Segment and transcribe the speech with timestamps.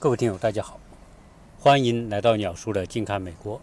[0.00, 0.78] 各位听友，大家好，
[1.58, 3.60] 欢迎来到鸟叔的近看美国。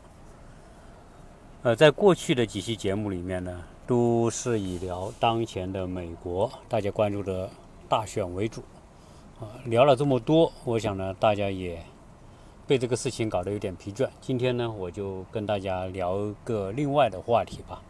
[1.64, 7.50] 呃，在过去的几期节目里面呢，都是以聊当前的美国大家关注的
[7.88, 8.62] 大选为主。
[9.40, 11.82] 啊，聊了这么多，我想呢，大家也
[12.68, 14.10] 被这个事情搞得有点疲倦。
[14.20, 17.82] 今天呢，我就跟大家聊个另外的话题吧。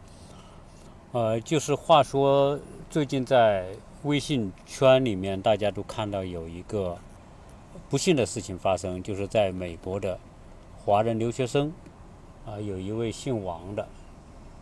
[1.14, 2.60] 呃，就是话说，
[2.92, 3.70] 最近在
[4.04, 6.96] 微信圈里面，大家都看到有一个。
[7.90, 10.18] 不幸的事情发生，就是在美国的
[10.84, 11.72] 华人留学生
[12.46, 13.88] 啊，有一位姓王的，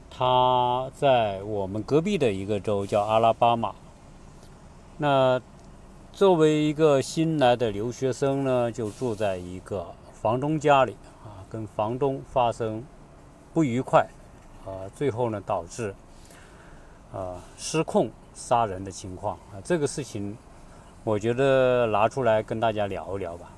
[0.10, 3.74] 他在我们隔壁的一个州叫阿拉巴马。
[4.98, 5.42] 那
[6.12, 12.84] 作为一个新来的留学生呢，就住在一个房东家里啊，跟房东发生
[13.54, 14.08] 不愉快
[14.66, 15.96] 啊，最后呢导致
[17.12, 20.38] 啊失控杀人的情况啊，这个事情。
[21.04, 23.50] 我觉得拿出来跟大家聊一聊吧。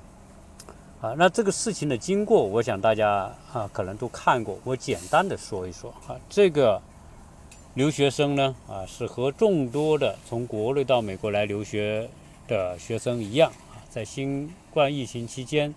[1.00, 6.16] 啊，那这个事情的经过，我想大家啊可能都看过，我简单的说一说啊。
[6.28, 6.80] 这个
[7.74, 12.08] 留学生呢啊是和众多的从国内到美国来留学
[12.48, 15.72] 的学生一样啊，在新冠疫情期间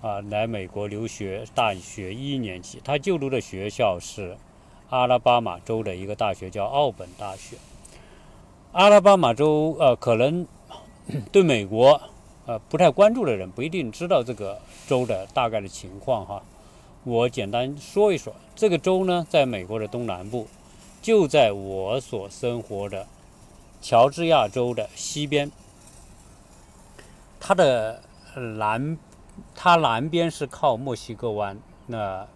[0.00, 4.36] 啊来美国留学大学一年级，他就读的学校是
[4.88, 7.56] 阿拉巴马州的一个大学，叫奥本大学。
[8.72, 10.44] 阿拉巴马州呃可能。
[11.30, 12.00] 对美国，
[12.46, 16.42] 呃，不太关注的人不一定知道这个州的大概的情况哈。
[17.04, 20.48] 我简单说一说，这个州呢，在美国的东南部，
[21.00, 23.06] 就在我所生活的
[23.80, 25.52] 乔治亚州的西边。
[27.38, 28.02] 它的
[28.34, 28.98] 南，
[29.54, 32.26] 它南边是靠墨西哥湾，那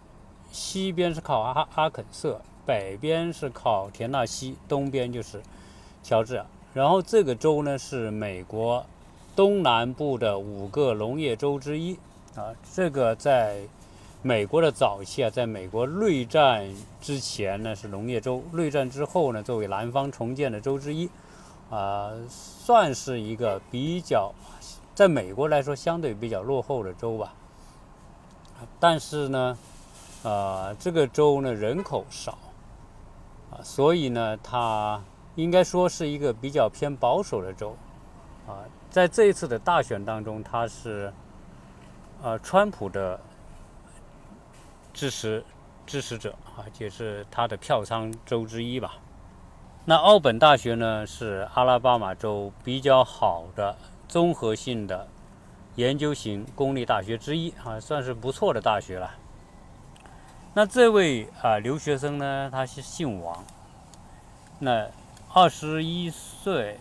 [0.53, 5.43] 西边是靠阿阿肯色，北边是靠田纳西，东边就是
[6.05, 6.47] 乔治亚。
[6.73, 8.87] 然后这个州呢是美国
[9.35, 11.99] 东南部的五个农业州之一
[12.37, 12.55] 啊。
[12.73, 13.63] 这个在
[14.23, 21.11] 美国的早期啊，在美国内战之前呢是农业州，内战之后呢作为南方重建的州之一
[21.71, 24.33] 啊，算是一个比较
[24.95, 27.35] 在美国来说相对比较落后的州吧。
[28.79, 29.59] 但是呢，
[30.23, 32.39] 呃，这个州呢人口少
[33.51, 35.03] 啊，所以呢它。
[35.37, 37.77] 应该说是一个比较偏保守的州，
[38.47, 41.13] 啊，在这一次的大选当中，他是，
[42.21, 43.19] 呃，川普的
[44.93, 45.45] 支持
[45.87, 48.97] 支持者啊，也是他的票仓州之一吧。
[49.85, 53.77] 那奥本大学呢，是阿拉巴马州比较好的
[54.09, 55.07] 综合性的
[55.77, 59.13] 研究型公立大学之一啊，算是不错的大学了。
[60.55, 63.45] 那这位啊留学生呢，他是姓王，
[64.59, 64.91] 那。
[65.33, 66.77] 二十一岁，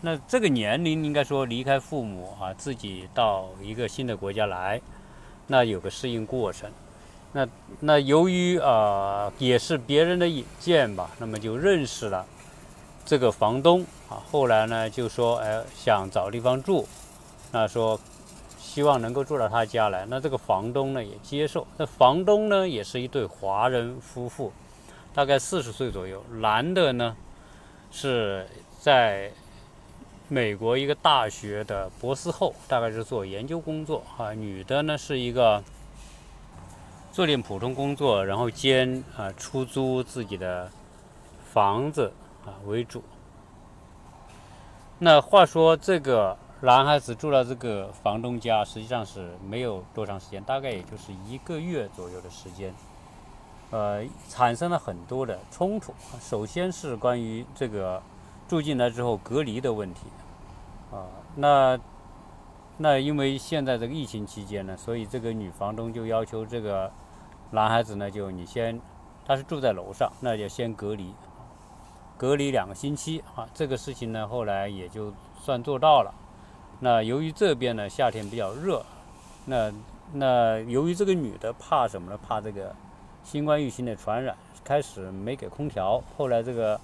[0.00, 4.80] 那这个年龄应该说离开父母啊，自己到一个新的国家来，
[5.46, 6.70] 那有个适应过程。
[7.32, 7.46] 那
[7.80, 12.24] 那由于啊也是别人的引荐吧，那么就认识了
[13.04, 14.16] 这个房东啊。
[14.32, 16.88] 后来呢就说哎想找地方住，
[17.52, 18.00] 那说
[18.58, 20.06] 希望能够住到他家来。
[20.08, 21.66] 那这个房东呢也接受。
[21.76, 24.50] 那房东呢也是一对华人夫妇。
[25.12, 27.16] 大概四十岁左右，男的呢
[27.90, 28.46] 是
[28.78, 29.32] 在
[30.28, 34.32] 美国一个大学的博士后，大概是做研究工作啊。
[34.32, 35.62] 女的呢是一个
[37.10, 40.70] 做点普通工作，然后兼啊出租自己的
[41.52, 42.12] 房子
[42.46, 43.02] 啊为主。
[45.00, 52.72] 那话说，这个男孩子住到这个房东家，实际上是没有多长时间，大概也就是一个月左右的时间。
[53.70, 55.94] 呃，产生了很多的冲突。
[56.20, 58.02] 首先是关于这个
[58.48, 60.06] 住进来之后隔离的问题，
[60.90, 61.78] 啊，那
[62.78, 66.90] 那因为现在这个疫情期间呢，所以这个女房东就要求这个
[67.52, 68.80] 男孩子呢，就你先，
[69.24, 71.14] 他是住在楼上，那就先隔离，
[72.16, 73.46] 隔离两个星期啊。
[73.54, 76.12] 这个事情呢，后来也就算做到了。
[76.80, 78.84] 那由于这边呢夏天比较热，
[79.44, 79.72] 那
[80.12, 82.18] 那由于这个女的怕什么呢？
[82.26, 82.74] 怕这个。
[83.22, 84.34] 新冠疫情的传染，
[84.64, 86.80] 开始没给空调，后来这个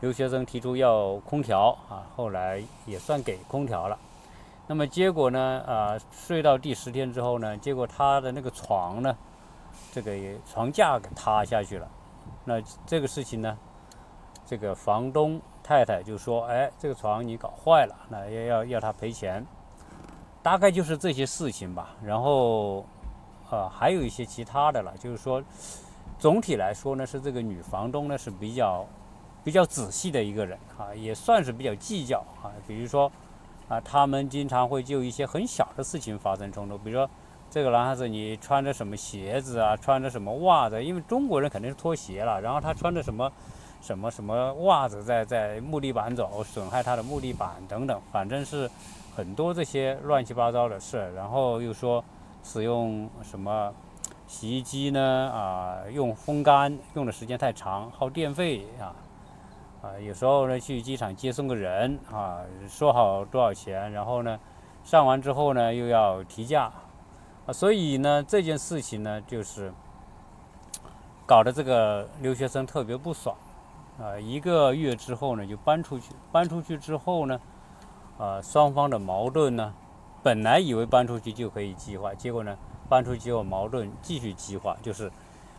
[0.00, 3.96] 留学生提出要空调啊，后来也算给空调了。
[4.66, 5.62] 那么结果呢？
[5.66, 9.16] 啊，睡到第十天之后呢，结果他的那个床呢，
[9.92, 10.12] 这个
[10.50, 11.88] 床架给塌下去了。
[12.44, 13.56] 那这个事情呢，
[14.46, 19.46] 这个房东太太就说：“哎，这个床你搞坏了，那要要要他赔钱。”
[20.42, 21.94] 大概就是这些事情吧。
[22.02, 22.84] 然后。
[23.50, 25.42] 啊，还有一些其他的了，就是说，
[26.18, 28.86] 总体来说呢，是这个女房东呢是比较
[29.44, 32.50] 比较仔细的一个人啊，也算是比较计较啊。
[32.66, 33.10] 比如说，
[33.68, 37.08] 啊，他们经常会就一些很小的事情发生冲突，比如说
[37.50, 43.30] 这个男孩子你穿着什么鞋子啊，穿着什么袜子，因为中国人肯定是脱鞋了，然后他穿着什么
[43.80, 48.68] 什么什么袜子在在木地板走，损害他的木地板等等，反正是
[49.14, 52.02] 很多这些乱七八糟的事，然后又说
[52.44, 53.74] 使用什么
[54.28, 55.00] 洗衣机呢
[55.34, 58.94] 啊，用风干用的时间太长，耗电费啊。
[59.82, 62.38] 啊，有时候呢去机场接送个人啊，
[62.68, 64.38] 说好多少钱，然后呢
[64.82, 66.72] 上完之后呢又要提价
[67.46, 69.70] 啊，所以呢这件事情呢就是
[71.26, 73.36] 搞得这个留学生特别不爽
[74.00, 74.18] 啊。
[74.18, 77.38] 一个月之后呢就搬出去，搬出去之后呢，
[78.18, 79.74] 啊双方的矛盾呢
[80.24, 85.06] 本来以为搬出去就可以激化，结果呢搬出去后矛盾继续激化，就是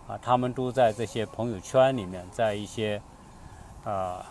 [0.10, 3.02] 啊他们都在这些朋友圈里面，在一些。
[3.86, 4.26] 啊，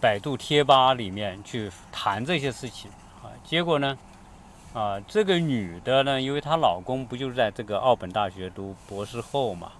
[0.00, 2.88] 百度贴吧里面去谈这些事情
[3.20, 3.98] 啊，结果呢，
[4.72, 9.72] 啊，这个女的呢，因为她老公不就是在这个奥本大学读博士后嘛，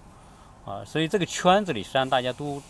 [0.65, 2.61] 啊，所以这个圈子里实际上大家都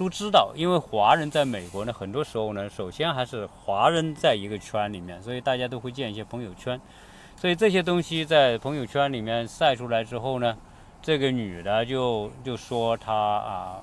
[0.00, 6.80] 都知道，因为华人在美国呢，很多时候呢，首先还是华人在一个圈里面，所以大家都会建一些朋友圈，
[7.36, 10.56] 所以这些东西在朋友圈里面晒出来之后呢，
[11.02, 13.82] 这个女的就就说她啊。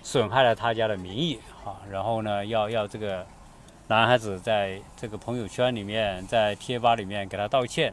[0.00, 3.26] 损害了他家的名誉啊，然后呢，要要这个
[3.88, 7.92] 男孩子在这个朋友圈里面，在贴吧里面给他道歉。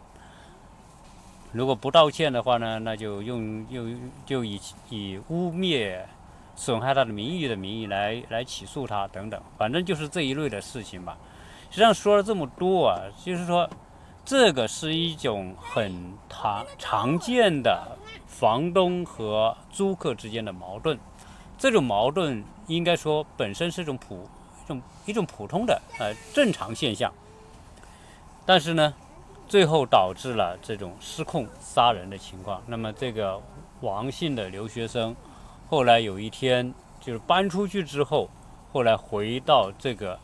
[1.51, 5.99] 如果不道歉的话呢，那就用用就以以污蔑、
[6.55, 11.17] 损害他的名誉的名义来来起诉他等等，反正就是这一类的事情吧。
[11.69, 13.69] 实际上说了这么多啊，就是说
[14.23, 20.97] 这个是一种很常常见的房东和租客之间的矛盾。
[21.57, 24.27] 这种矛盾应该说本身是一种普
[24.63, 27.13] 一种一种普通的呃正常现象，
[28.45, 28.93] 但是呢，
[29.47, 32.61] 最后导致了这种失控杀人的情况。
[32.67, 33.41] 那么这个
[33.81, 35.15] 王姓的留学生，
[35.69, 38.29] 后来有一天就是搬出去之后，
[38.71, 40.19] 后来回到这个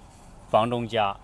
[0.50, 1.16] 房东家，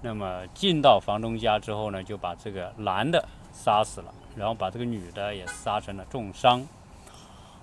[0.00, 6.66] 那么进到房东家之后呢，就把这个男的杀死了，然后把这个女的也杀成了重伤，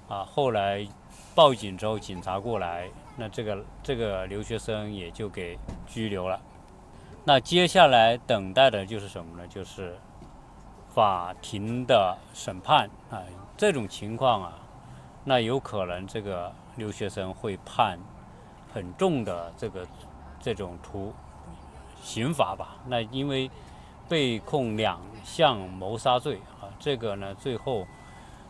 [0.08, 0.88] 啊，后来。
[1.36, 5.58] 报警之后，警察过来，那这个这个留学生也就给
[5.88, 6.38] 拘留了。
[7.24, 9.48] 那接下来等待的就是什么呢？
[9.48, 9.98] 就是
[10.94, 13.24] 法庭的审判啊。
[13.56, 14.54] 这种情况啊，
[15.30, 18.00] 那有可能这个留学生会判
[18.74, 19.88] 很重的这个
[20.40, 21.14] 这种图
[22.02, 22.78] 刑罚吧。
[22.88, 23.48] 那因为
[24.08, 27.86] 被控两项谋杀罪啊，这个呢最后。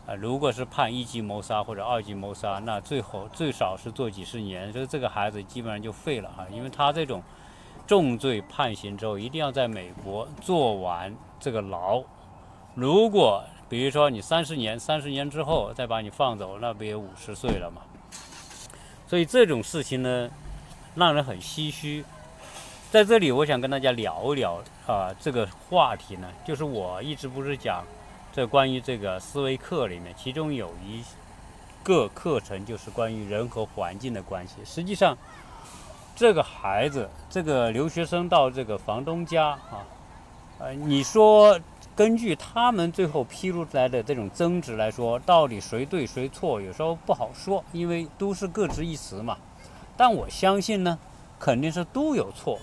[0.06, 7.22] 啊，如果是判一级谋杀或者二级谋杀，那最后最少是坐几十年，所以这个孩子基本上就废了啊，因为他这种
[7.86, 12.02] 重罪判刑之后，一定要在美国坐完这个牢。
[12.74, 17.80] 如果比如说你三十年，三十年之后再把你放走，那不也五十岁了嘛？
[19.06, 20.28] 所以这种事情呢，
[20.96, 22.04] 让人很唏嘘。
[22.90, 27.84] 在这里，我想跟大家聊一聊啊，这个话题呢，就是我一直不是讲。
[28.32, 31.02] 这关于这个思维课里面，其中有一
[31.82, 34.54] 个课程就是关于人和环境的关系。
[34.64, 35.16] 实际上，
[36.16, 39.86] 这个孩子，这个留学生到这个房东家啊，
[40.58, 41.58] 呃，你说
[42.00, 49.36] 根据他们最后披露出来的这种争执来说，到底谁对谁错，有时候不好说，因为都是各执一词嘛。
[49.98, 50.98] 但我相信呢，
[51.38, 52.58] 肯定是都有错，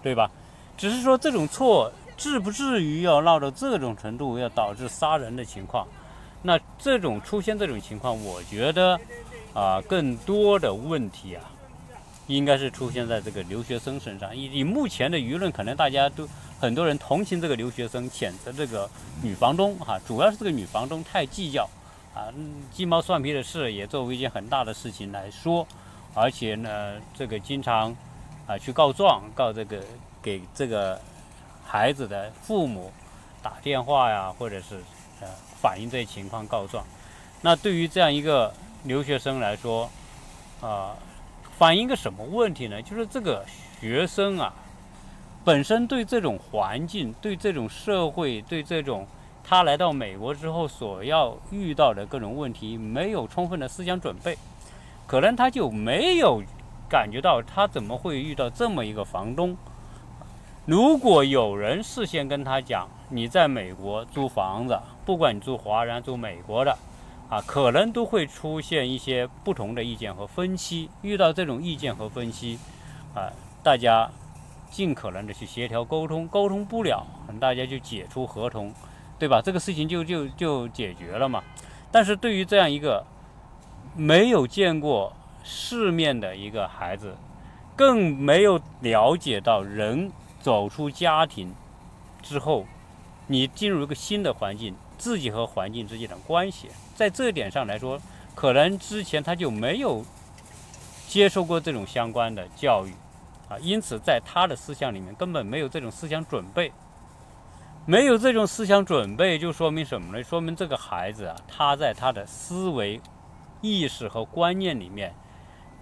[0.00, 0.30] 对吧？
[0.76, 1.90] 只是说这种错。
[2.16, 5.84] 至不至于要闹到这种程度，要导致杀人的情况。
[6.42, 8.96] 那这种出现这种情况，我觉得
[9.52, 11.42] 啊，更多的问题啊，
[12.26, 14.36] 应该是出现在这个留学生身上。
[14.36, 16.28] 以以目前的舆论，可能大家都
[16.60, 18.88] 很多人同情这个留学生，谴责这个
[19.22, 21.68] 女房东哈，主要是这个女房东太计较
[22.14, 22.32] 啊，
[22.72, 25.66] 鸡毛蒜皮的事也作为一件很大的事情来说，
[26.14, 27.94] 而且呢，这个经常
[28.46, 29.82] 啊去告状，告这个
[30.22, 31.00] 给这个。
[31.64, 32.92] 孩子的父母
[33.42, 34.82] 打电话呀，或者是
[35.22, 36.84] 呃反映这些情况告状。
[37.40, 38.52] 那对于这样一个
[38.84, 39.88] 留学生来说，
[40.60, 40.92] 啊，
[41.52, 42.82] 反映一个什么问题呢？
[42.82, 43.44] 就是这个
[43.80, 44.52] 学生啊，
[45.44, 49.06] 本身对这种环境、对这种社会、对这种
[49.44, 54.36] 他来到美国之后所要遇到的各种问题，没有充分的思想准备，
[55.06, 56.42] 可能他就没有
[56.88, 59.56] 感觉到他怎么会遇到这么一个房东。
[60.64, 66.76] 如果有人事先跟他讲，你在美国租房子，不管你租华人租美国的，
[67.32, 70.90] 啊，可能都会出现一些不同的意见和分歧。
[71.00, 72.58] 遇到这种意见和分歧，
[73.14, 74.06] 啊，大家
[74.70, 77.06] 尽可能的去协调沟通，沟通不了，
[77.40, 78.70] 大家就解除合同，
[79.18, 79.40] 对吧？
[79.40, 81.42] 这个事情就就就解决了嘛。
[81.90, 83.02] 但是对于这样一个
[83.96, 85.10] 没有见过
[85.42, 87.16] 世面的一个孩子，
[87.74, 91.54] 更没有了解到人走出家庭
[92.20, 92.66] 之后，
[93.26, 98.00] 你进入一个新的环境，自己和环境之间的关系，在这一点上来说，
[98.34, 100.04] 可能之前他就没有
[101.08, 102.92] 接受过这种相关的教育。
[103.48, 106.72] 啊，因此在他的思想里面根本没有这种思想准备，
[107.84, 110.24] 没有这种思想准备，就说明什么呢？
[110.24, 112.98] 说明这个孩子啊，他在他的思维、
[113.60, 115.12] 意识和观念里面，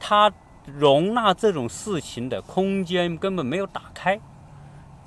[0.00, 0.32] 他
[0.64, 4.18] 容纳这种事情的空间根本没有打开，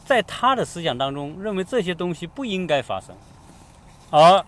[0.05, 3.13] 在他的思想当中，认为这些东西不应该发生，
[4.09, 4.45] 而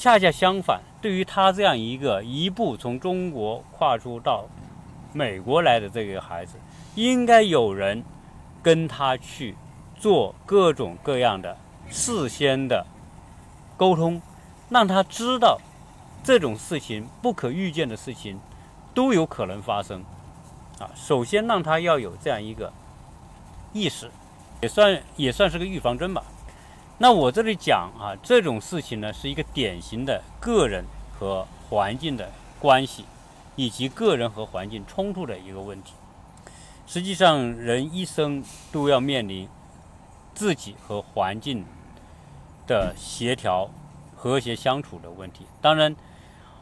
[0.00, 4.46] 恰恰相反，对于他这样一个一步从中国跨出到
[5.12, 6.56] 美国来的这个孩子。
[6.94, 8.02] 应该有人
[8.62, 9.54] 跟他去
[9.98, 11.54] 做各种各样的
[11.90, 12.86] 事先的
[13.76, 14.22] 沟通，
[14.70, 15.60] 让他知道
[16.24, 18.40] 这种事情不可预见的事情
[18.94, 20.02] 都有可能发生。
[20.78, 22.72] 啊，首先让他要有这样一个
[23.74, 24.10] 意识，
[24.62, 26.24] 也算也算是个预防针吧。
[27.02, 30.84] 那我这里讲啊，这种事情呢是一个典型的个人
[31.18, 33.06] 和环境的关系，
[33.56, 35.94] 以及个人和环境冲突的一个问题。
[36.86, 39.48] 实际上，人一生都要面临
[40.34, 41.64] 自己和环境
[42.66, 43.70] 的协调、
[44.14, 45.46] 和谐相处的问题。
[45.62, 45.96] 当然，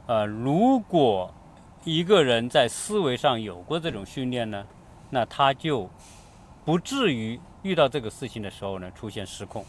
[0.06, 1.34] 呃，如果
[1.82, 4.64] 一个人在思维上有过这种训练呢，
[5.10, 5.90] 那他就
[6.64, 9.66] 不至于遇到这个事情的时候呢出现失控。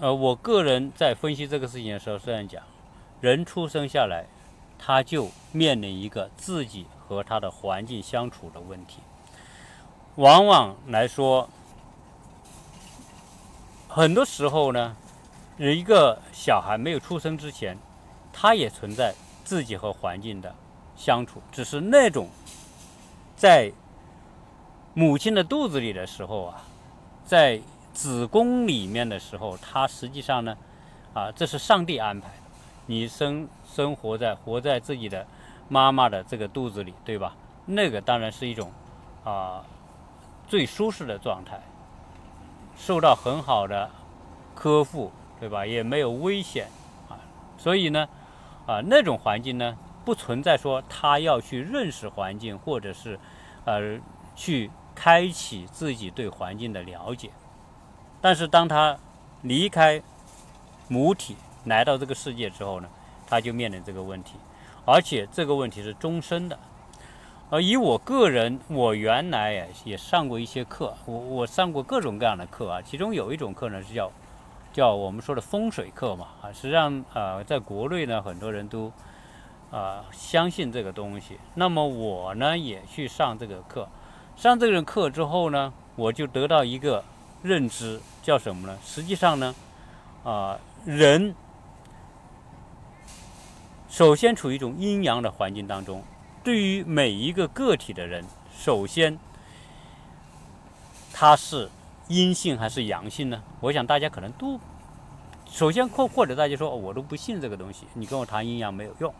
[0.00, 2.62] 呃，我个人在分析这个事情的时候这样讲：
[3.20, 4.26] 人出生下来，
[4.78, 6.86] 他就面临一个自己。
[7.08, 8.98] 和他的环境相处的问题，
[10.16, 11.48] 往往来说，
[13.88, 14.94] 很多时候呢，
[15.56, 17.78] 一个小孩没有出生之前，
[18.30, 20.54] 他也存在自己和环境的
[20.96, 22.28] 相处，只是那种
[23.34, 23.72] 在
[24.92, 26.62] 母亲的肚子里的时候啊，
[27.24, 27.58] 在
[27.92, 30.56] 子宫里面的时候，他实际上呢，
[31.14, 32.42] 啊，这是上帝安排的，
[32.86, 35.26] 你生生活在活在自己的。
[35.70, 37.36] 妈妈的这个肚子里，对吧？
[37.66, 38.72] 那个当然是一种
[39.22, 39.62] 啊
[40.46, 41.60] 最舒适的状态，
[42.74, 43.90] 受到很好的
[44.54, 45.66] 呵护，对吧？
[45.66, 46.68] 也没有危险
[47.10, 47.20] 啊，
[47.58, 48.08] 所以呢
[48.64, 49.76] 啊那种环境呢
[50.06, 53.20] 不存在说他要去认识环境，或者是
[53.66, 54.00] 呃
[54.34, 57.30] 去开启自己对环境的了解。
[58.28, 58.94] 但是当他
[59.40, 60.02] 离开
[60.88, 62.86] 母体来到这个世界之后呢，
[63.26, 64.34] 他就面临这个问题。
[64.84, 66.58] 而且这个问题是终身的，
[67.48, 74.12] 而以我个人，我原来也也上过一些课，我我上过各种各样的课啊，其中有一种课呢是叫
[74.74, 78.92] 叫我们说的风水课嘛啊，实际上呃，在国内呢很多人都
[79.70, 83.88] 啊相信这个东西，那么我呢也去上这个课，
[84.36, 87.02] 上这个课之后呢，我就得到一个
[87.42, 88.78] 认知，叫什么呢？
[88.84, 89.54] 实际上呢，
[90.24, 91.34] 啊人。
[93.90, 96.04] 首先处于一种阴阳的环境当中，
[96.44, 98.22] 对于每一个个体的人，
[98.54, 99.18] 首先
[101.12, 101.70] 他是
[102.06, 103.42] 阴性还是阳性呢？
[103.60, 104.60] 我想大家可能都
[105.50, 109.12] 首先或或者大家说我都不信这个东西，你跟我谈阴阳没有用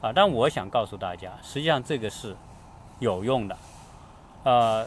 [0.00, 0.12] 啊。
[0.12, 2.36] 但我想告诉大家，实际上这个是
[2.98, 3.56] 有用的。
[4.42, 4.86] 呃，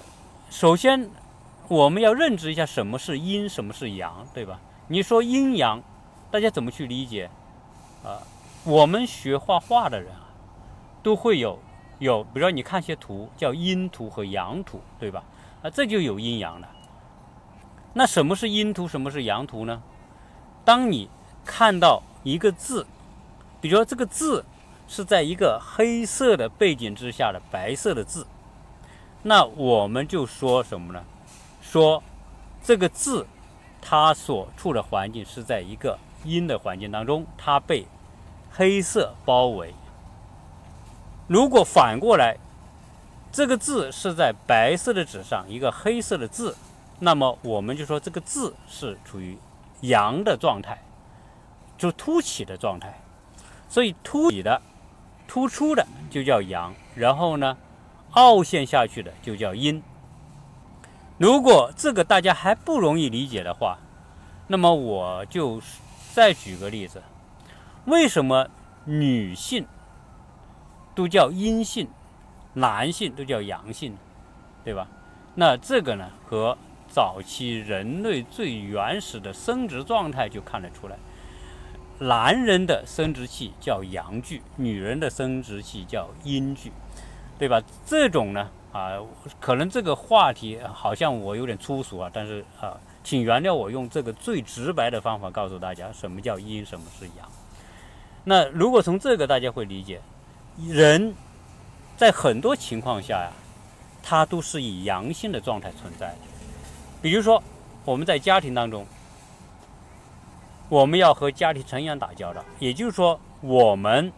[0.49, 1.09] 首先
[1.69, 4.59] 我们要认知一下什么是阴，什么是阳，对吧？
[4.87, 5.81] 你说阴阳，
[6.29, 7.29] 大家怎么去理解
[8.03, 8.19] 啊？
[8.65, 10.27] 我们学画画的人啊，
[11.01, 11.57] 都会有
[11.99, 15.23] 有，比如说你看些图，叫阴图和阳图，对吧？
[15.61, 16.69] 啊，这就有阴阳了。
[17.93, 19.81] 那什么是阴图，什么是阳图呢？
[20.65, 21.09] 当你
[21.45, 22.85] 看到一个字，
[23.61, 24.43] 比如说这个字
[24.87, 28.27] 是在一个黑色的背景之下的白色的字，
[29.23, 31.03] 那我们就说什么呢？
[31.73, 32.03] 说
[32.61, 33.25] 这个字
[33.81, 37.87] 它所处的环境是在一个阴的环境当中，它被。
[38.55, 39.73] 黑色包围。
[41.25, 42.37] 如果反过来，
[43.31, 46.55] 这个字是在白色的纸上，一个黑色的字，
[46.99, 49.35] 那么我们就说这个字是处于
[49.81, 50.83] 阳的状态，
[51.79, 53.01] 就凸起的状态。
[53.67, 54.61] 所以凸起的、
[55.27, 57.57] 突出的就叫阳，然后呢，
[58.11, 59.81] 凹陷下去的就叫阴。
[61.23, 63.77] 如果这个大家还不容易理解的话，
[64.47, 65.61] 那么我就
[66.11, 67.01] 再举个例子。
[67.85, 68.49] 为什么
[68.83, 69.65] 女性
[70.93, 71.87] 都叫阴性，
[72.55, 73.95] 男性都叫阳性，
[74.65, 74.85] 对吧？
[75.35, 76.57] 那这个呢，和
[76.89, 80.97] 早期人类最原始的生殖状态就看得出来。
[81.99, 86.73] 男人的生殖器叫阳具，女人的生殖器叫阴具，
[87.39, 87.61] 对吧？
[87.85, 88.99] 这种呢，啊，
[89.39, 97.29] 可能这个话题好像我有点粗俗啊，但是啊，请原谅我用这个最直白的方法告诉大家什么叫阴，什么是阳。
[98.25, 100.01] 那如果从这个大家会理解，
[100.67, 101.15] 人
[101.95, 103.31] 在很多情况下呀，
[104.01, 106.17] 他都是以阳性的状态存在的。
[107.01, 107.41] 比如说
[107.85, 108.85] 我们在家庭当中。
[110.69, 114.11] 我们要和家庭成员打交道，也就是说，我们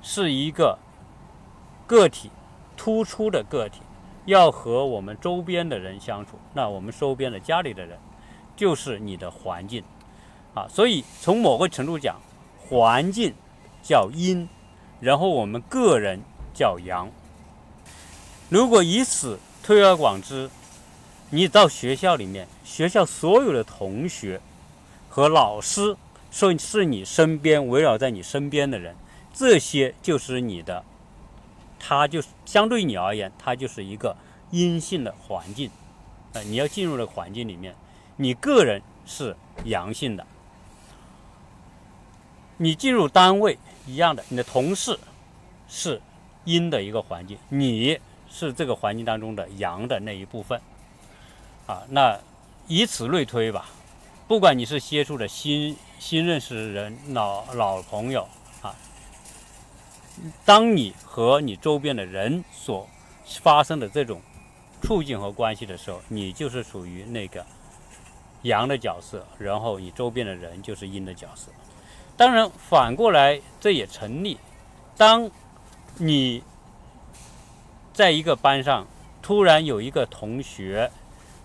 [0.00, 0.78] 是一个
[1.88, 2.30] 个体，
[2.76, 3.80] 突出的个体，
[4.28, 6.38] 要和我们周边的人相处。
[6.52, 7.98] 那我们周边的家里的人，
[8.54, 9.82] 就是你的环境
[10.54, 10.68] 啊。
[10.68, 12.16] 所以从某个程度讲，
[12.58, 13.32] 环境
[13.82, 14.46] 叫阴，
[15.00, 16.20] 然后我们个人
[16.52, 17.10] 叫阳。
[18.50, 20.50] 如果以此推而广之，
[21.30, 24.40] 你到学校里面，学校所有的同学。
[25.08, 25.96] 和老师
[26.30, 28.94] 说是你身边围绕在你身边的人，
[29.32, 30.84] 这些就是你的，
[31.78, 34.16] 它就是相对你而言，它就是一个
[34.50, 35.70] 阴性的环境，
[36.32, 37.74] 呃，你要进入的环境里面，
[38.16, 40.26] 你个人是阳性的，
[42.56, 44.98] 你进入单位一样的，你的同事
[45.68, 46.00] 是
[46.44, 47.98] 阴的一个环境，你
[48.30, 50.60] 是这个环境当中的阳的那一部分，
[51.66, 52.18] 啊，那
[52.66, 53.66] 以此类推吧。
[54.26, 58.28] 不管你是接触的新新认识的人、老老朋友，
[60.44, 62.88] 当你和你周边的人所
[63.40, 64.20] 发生的这种
[64.80, 67.44] 处境和关系的时候，你就是属于那个
[68.42, 71.50] 阳的角色，然后你周边的人就是阴的角色。
[72.16, 74.38] 当然，反过来这也成立。
[74.96, 75.30] 当
[75.98, 76.42] 你
[77.92, 78.86] 在一个班上，
[79.22, 80.90] 突然有一个同学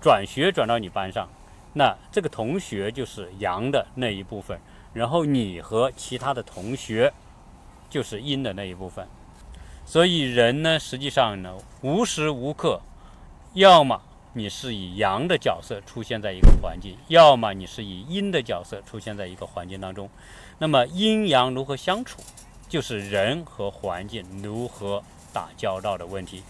[0.01, 1.30] 转学转到你班上。
[1.75, 4.59] 那这个同学就是阳的那一部分，
[4.94, 7.12] 然后你和其他的同学
[7.94, 9.08] 就是阴的那一部分。
[9.86, 12.82] 所以人呢，实际上呢，无时无刻，
[13.53, 14.01] 要么
[14.34, 20.10] 你是以阳的角色出现在一个环境，要么你是以阴的角色出现在一个环境当中。
[20.58, 22.20] 那么阴阳如何相处，
[22.68, 26.42] 就是人和环境如何打交道的问题。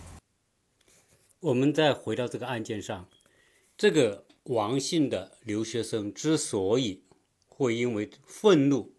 [1.42, 3.06] 我们再回到这个案件上，
[3.78, 4.26] 这个。
[4.48, 7.06] 王姓的留学生之所以
[7.48, 8.92] 会因为愤怒，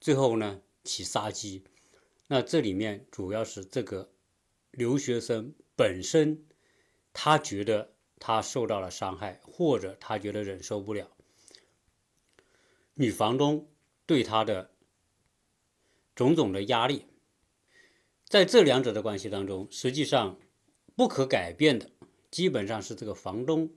[0.00, 1.64] 最后呢起杀机，
[2.26, 4.12] 那这里面主要是这个
[4.70, 6.44] 留学生本身，
[7.12, 11.10] 他觉得他受到了伤害，或者他觉得忍受不了
[12.94, 13.68] 女房东
[14.06, 14.70] 对他的
[16.14, 17.06] 种种的压力，
[18.24, 20.38] 在这两者的关系当中，实际上
[20.96, 21.90] 不可改变的，
[22.30, 23.70] 基本上是这个房东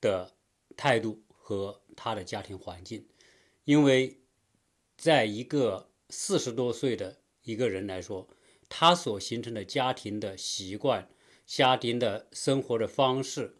[0.00, 0.34] 的。
[0.78, 3.08] 态度和他的家庭环境，
[3.64, 4.20] 因为
[4.98, 8.28] 在一个四十多岁的一个人来说，
[8.68, 11.08] 他所形成的家庭的习惯、
[11.46, 13.54] 家庭的生活的方式，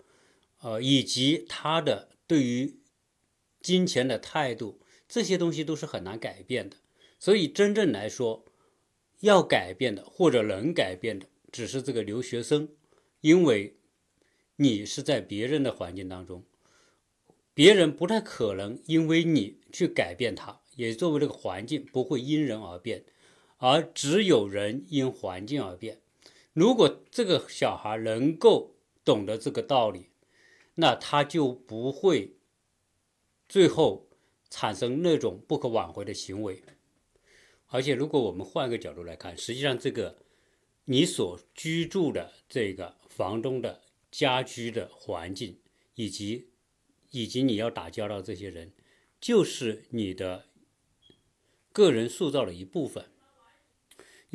[0.60, 2.80] 呃，以及他的对于
[3.62, 6.76] 金钱的态度，这些东西都是很难改变的。
[7.20, 8.44] 所以，真正来说，
[9.20, 12.68] 要改变的或者能改变的，只是这个留学生，
[13.20, 13.78] 因为
[14.56, 16.44] 你是在别人的环境当中。
[17.54, 23.04] 别人不太可能因为你去改变他，也作为这个环境不会因人而变，
[23.56, 26.00] 而只有人因环境而变。
[26.52, 30.10] 如果这个小孩能够懂得这个道理，
[30.76, 32.36] 那他就不会
[33.48, 34.08] 最后
[34.48, 36.62] 产生那种不可挽回的行为。
[37.68, 40.18] 而且，如果我们换个角度来看，实际上这个
[40.84, 45.58] 你所居住的这个房东的家居的环境
[45.94, 46.48] 以及。
[47.12, 48.72] 以及你要打交道这些人，
[49.20, 50.46] 就是你的
[51.72, 53.06] 个人塑造的一部分。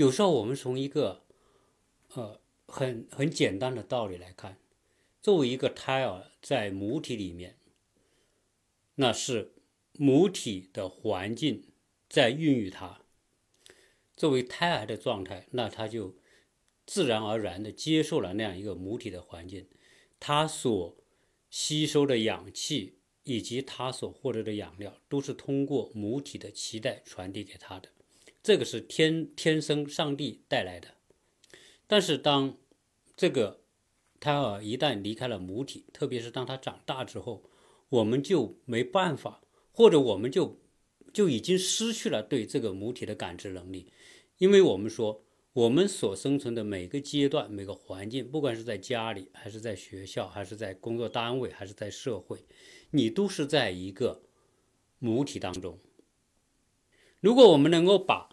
[0.02, 1.22] 有时候我们从一个
[2.16, 4.58] 呃很很简单的道理来看，
[5.22, 7.60] 作为一个胎儿在母体里面，
[8.96, 9.54] 那是
[9.94, 11.66] 母体的环境
[12.10, 13.02] 在孕育他。
[14.18, 16.16] 作为胎儿的状态，那他就
[16.88, 19.68] 自然而然的接受了那样一个母体的环境，
[20.20, 20.98] 他所。
[21.52, 27.90] 吸收的氧气以及他所获得的养料，都是通过母体的脐带传递给他的，
[28.43, 30.89] 这个是天天生上帝带来的。
[31.88, 32.58] 但是当
[33.15, 33.62] 这个
[34.19, 37.43] 胎儿一旦离开了母体，特别是当他长大之后，
[37.89, 40.60] 我们就没办法，或者我们就
[41.13, 43.91] 就已经失去了对这个母体的感知能力，
[44.38, 45.23] 因为我们说
[45.54, 52.45] 我们所生存的每个阶段、每个环境，不管是在家里，还是在学校，还是在工作单位，还是在社会，
[52.91, 54.23] 你都是在一个
[54.99, 55.77] 母体当中。
[57.19, 58.30] 如果我们能够把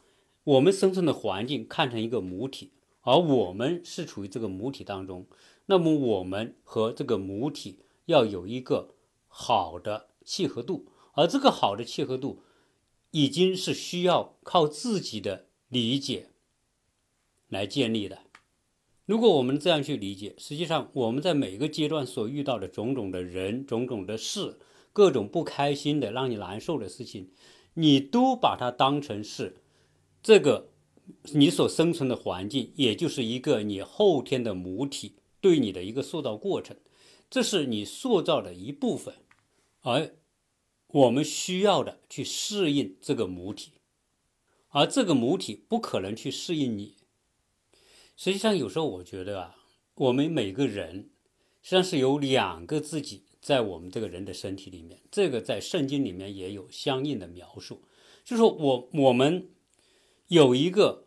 [0.48, 5.26] 我们生存的环境看成一个母体，而我们是处于这个母体当中，
[5.66, 8.94] 那么我们和这个母体要有一个
[9.26, 12.40] 好的契合度，而这个好的契合度，
[13.10, 16.30] 已经是需要靠自己的理解
[17.48, 18.20] 来建立的。
[19.04, 24.58] 如果我们这样去理解，实际上我们在每个阶段所遇到的种种的人、种种的事、
[24.94, 27.32] 各种不开心的、让你难受的事情，
[27.74, 29.58] 你都把它当成是
[30.28, 30.68] 这个。
[31.32, 36.76] 你所生存的环境，也就是一个你后天的母体对你的一个塑造过程，
[37.30, 39.14] 这是你塑造的一部分，
[39.80, 40.14] 而
[40.88, 43.72] 我们需要的去适应这个母体，
[44.68, 46.96] 而这个母体不可能去适应你。
[48.14, 49.56] 实际上，有时候我觉得啊，
[49.94, 51.08] 我们每个人
[51.62, 57.82] 实际上是有两个自己在我们这个人的身体里面，这个在圣经里面也有相应的描述，
[58.22, 59.48] 就是说我我们。
[60.28, 61.06] 有一个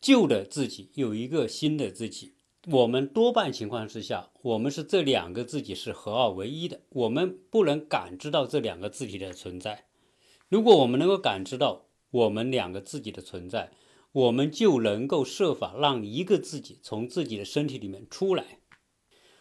[0.00, 2.34] 旧的自己，有一个新的自己。
[2.68, 6.80] 我们多半情况之下，我们是这两个自己是合二为一的。
[6.88, 9.86] 我们不能感知到这两个自己的存在。
[10.48, 13.70] 如果我们能够感知到我们两个自己的存在，
[14.10, 18.58] 我们就能够设法让一个自己从自己的身体里面出来。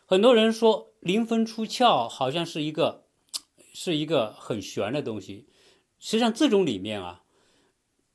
[0.05, 3.08] 很多人说灵魂出窍好像是一个
[3.73, 5.47] 是一个很玄的东西，
[5.97, 7.23] 实际上这种里面啊。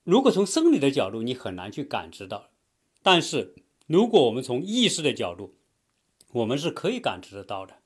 [0.05, 2.51] 如果从生理的角度，你很难去感知到；
[3.03, 3.55] 但是
[3.87, 5.55] 如果我们从意识的角度，
[6.33, 7.77] 我们是可以感知得到的。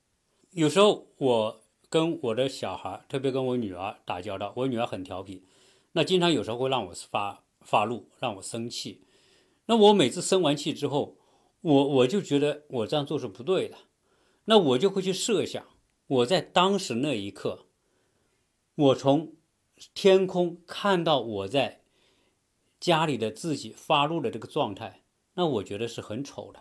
[0.52, 5.44] 有时候我跟我的小孩，特别跟我女儿打交道，我女儿很调皮，
[5.92, 9.04] 那经常有时候会让我发发怒，让我生气。
[9.66, 11.16] 那我每次生完气之后，
[11.62, 13.76] 我我就觉得我这样做是不对的。
[14.44, 15.66] 那我就会去设想，
[16.06, 17.66] 我在当时那一刻，
[18.74, 19.32] 我从
[19.94, 21.80] 天空看到我在。
[22.84, 25.04] 家里的自己发怒的这个状态，
[25.36, 26.60] 那我觉得是很丑的，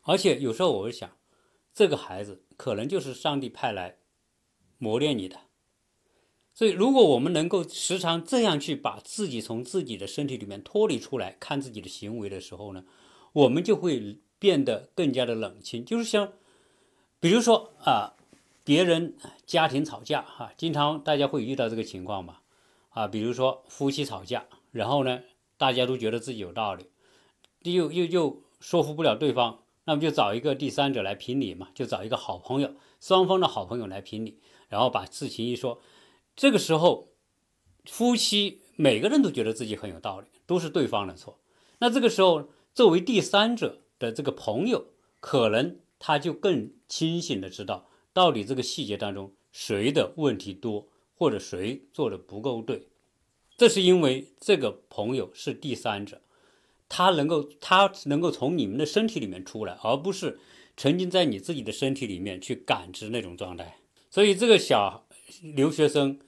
[0.00, 1.18] 而且有时候我会想，
[1.74, 3.98] 这个孩子可能就是上帝派来
[4.78, 5.40] 磨练你的。
[6.54, 12.86] 所以，如果我们能够时常这样去把自己从自己的身体里面脱离出来，看自己的行为的时候呢，
[13.34, 15.84] 我们就会变得更加的冷清。
[15.84, 16.32] 就是像，
[17.20, 18.14] 比如说啊，
[18.64, 19.14] 别人
[19.44, 22.38] 家庭吵架哈，经常大家会遇到这个情况嘛，
[22.88, 24.46] 啊，比如说夫妻吵架。
[24.70, 25.22] 然后呢，
[25.56, 26.86] 大家都觉得自己有道理，
[27.62, 35.80] 又又又说服不了对方，那么就找一个第三者来评理嘛，就找一个好朋友，双方的好朋友来评理，然后把事情一说，
[36.36, 37.08] 这个时候
[37.84, 41.40] 夫妻每个人都觉得自己很有道理，都是对方的错。
[41.78, 44.88] 那这个时候，作为第三者的这个朋友，
[45.20, 52.87] 可能他就更清醒的知道，到底这个细节当中谁的问题多，或者谁做的不够对。
[53.58, 56.20] 这是因为这个朋友是第三者，
[56.88, 60.38] 他能够他能够从你们的身体里面出来，而不是
[60.76, 63.78] 沉浸在你自己的身体里面去感知那种状态。
[64.10, 65.08] 所以这个小
[65.42, 66.20] 留学生，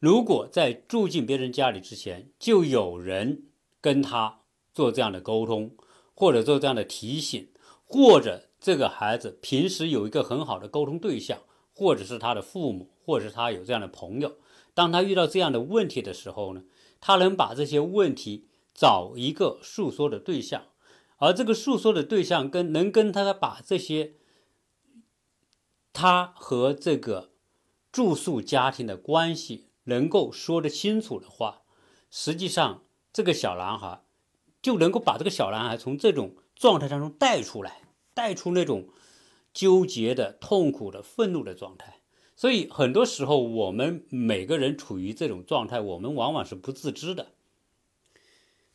[0.00, 3.44] 如果在住进别人家里之前，就有人
[3.80, 4.40] 跟他
[4.74, 5.76] 做这样的沟通，
[6.14, 7.46] 或者做这样的提醒，
[7.84, 11.38] 或者这个孩子平时有一个很好的沟通对象，
[11.72, 14.38] 或者是他的父母，或者是他有这样的朋友。
[14.74, 16.64] 当他遇到这样的问题的时候呢，
[17.02, 20.68] 他能把这些问题找一个诉说的对象，
[21.18, 24.14] 而这个诉说的对象跟能跟他把这些
[25.92, 27.32] 他和这个
[27.90, 31.62] 住宿家庭的关系能够说得清楚的话，
[32.08, 34.04] 实际上这个小男孩
[34.62, 37.82] 就能够把这个小男孩从这种状态当中带出来，
[38.14, 38.88] 带出那种
[39.52, 42.01] 纠结的、痛苦的、愤怒的状态。
[42.34, 47.32] 所以很多时候，我们每个人处于这种状态，我们往往是不自知的。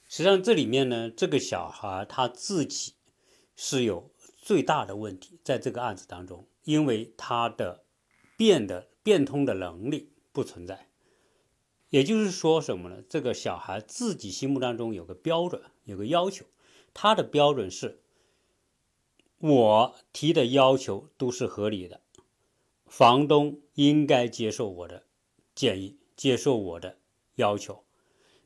[0.07, 2.93] 实际上，这里面呢，这个小孩他自己
[3.55, 7.83] 是有最大的问题，在这个案子当中，因为他的
[8.37, 10.87] 变的变通的能力不存在。
[11.89, 13.03] 也就是说什么呢？
[13.09, 16.45] 这个小孩自己心目当中有个标准，有个要求，
[16.93, 18.01] 他的标准是：
[19.39, 22.01] 我提的要求都是合理的。
[22.87, 25.03] 房东应该接受我的
[25.53, 26.97] 建议，接受我的
[27.35, 27.83] 要求。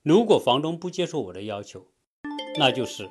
[0.01, 1.87] 如果房东不接受我的要求，
[2.57, 3.09] 那就是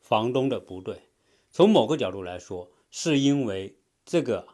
[0.00, 1.08] 房东的不对。
[1.50, 4.46] 从某个角度来说，是因为这个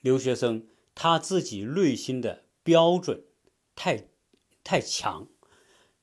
[0.00, 3.24] 留学生他自己内心的标准
[3.74, 4.08] 太
[4.62, 5.26] 太强。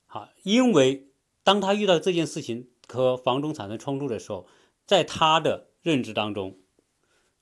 [0.06, 1.08] 好，因为
[1.44, 4.48] 当他遇到这件事情和房东产生冲突的时候，
[4.86, 6.60] 在他的认知当中，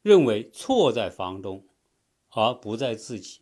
[0.01, 1.65] 认为错在房东，
[2.31, 3.41] 而不在自己。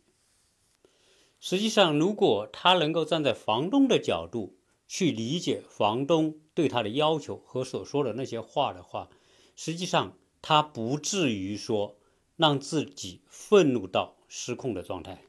[1.38, 9.08] 实际上，如果他能够站在房东的角度去理解房东对他的要求和所说的那些话的话，
[9.56, 11.98] 实际上他不至于说
[12.36, 15.22] 让自己愤怒到失控的状态。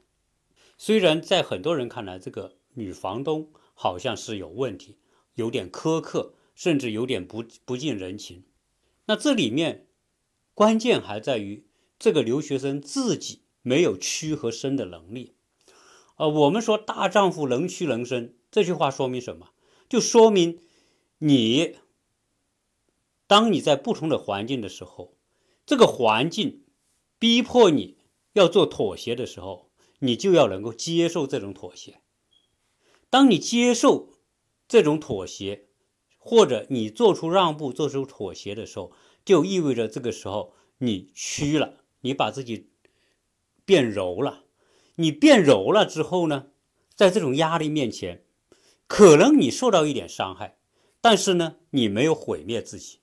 [0.76, 4.98] 虽然在很多人看来，这个女房东好像是有问题，
[5.34, 8.44] 有点苛刻，甚至有点不不近人情。
[9.06, 9.86] 那这里面
[10.54, 11.66] 关键还在于
[11.98, 15.34] 这个留学生自己没有屈和伸的能力。
[16.16, 19.48] 呃，我们说大丈夫能屈能伸，这句话说明什么？
[19.88, 20.60] 就说明
[21.18, 21.76] 你，
[23.26, 25.16] 当你在不同的环境的时候，
[25.64, 26.64] 这个环境
[27.18, 27.98] 逼迫你
[28.34, 29.70] 要做妥协的时候，
[30.00, 32.00] 你就要能够接受这种妥协。
[33.08, 34.14] 当你接受
[34.66, 35.68] 这种妥协，
[36.18, 38.92] 或者你做出让步、做出妥协的时候，
[39.24, 42.71] 就意味着这个时候你屈了，你把自己
[43.72, 44.44] 变柔了。
[44.96, 46.48] 你变柔了之后呢，
[46.94, 48.22] 在这种压力面前，
[48.86, 50.58] 可能你受到一点伤害，
[51.00, 52.98] 但是呢，你没有毁灭自己。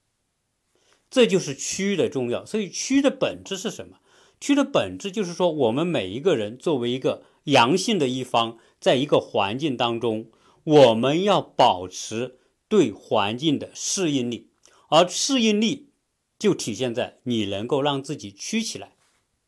[1.09, 2.45] 这就是屈的重要。
[2.45, 3.97] 所以屈的本质是什么？
[4.39, 10.29] 屈的本质就是说，我们每一个人作为一个阳性的一方，在一个环境当中，
[10.63, 14.51] 我们要保持对环境的适应力，
[14.89, 15.89] 而适应力
[16.37, 18.95] 就体现在你能够让自己屈起来，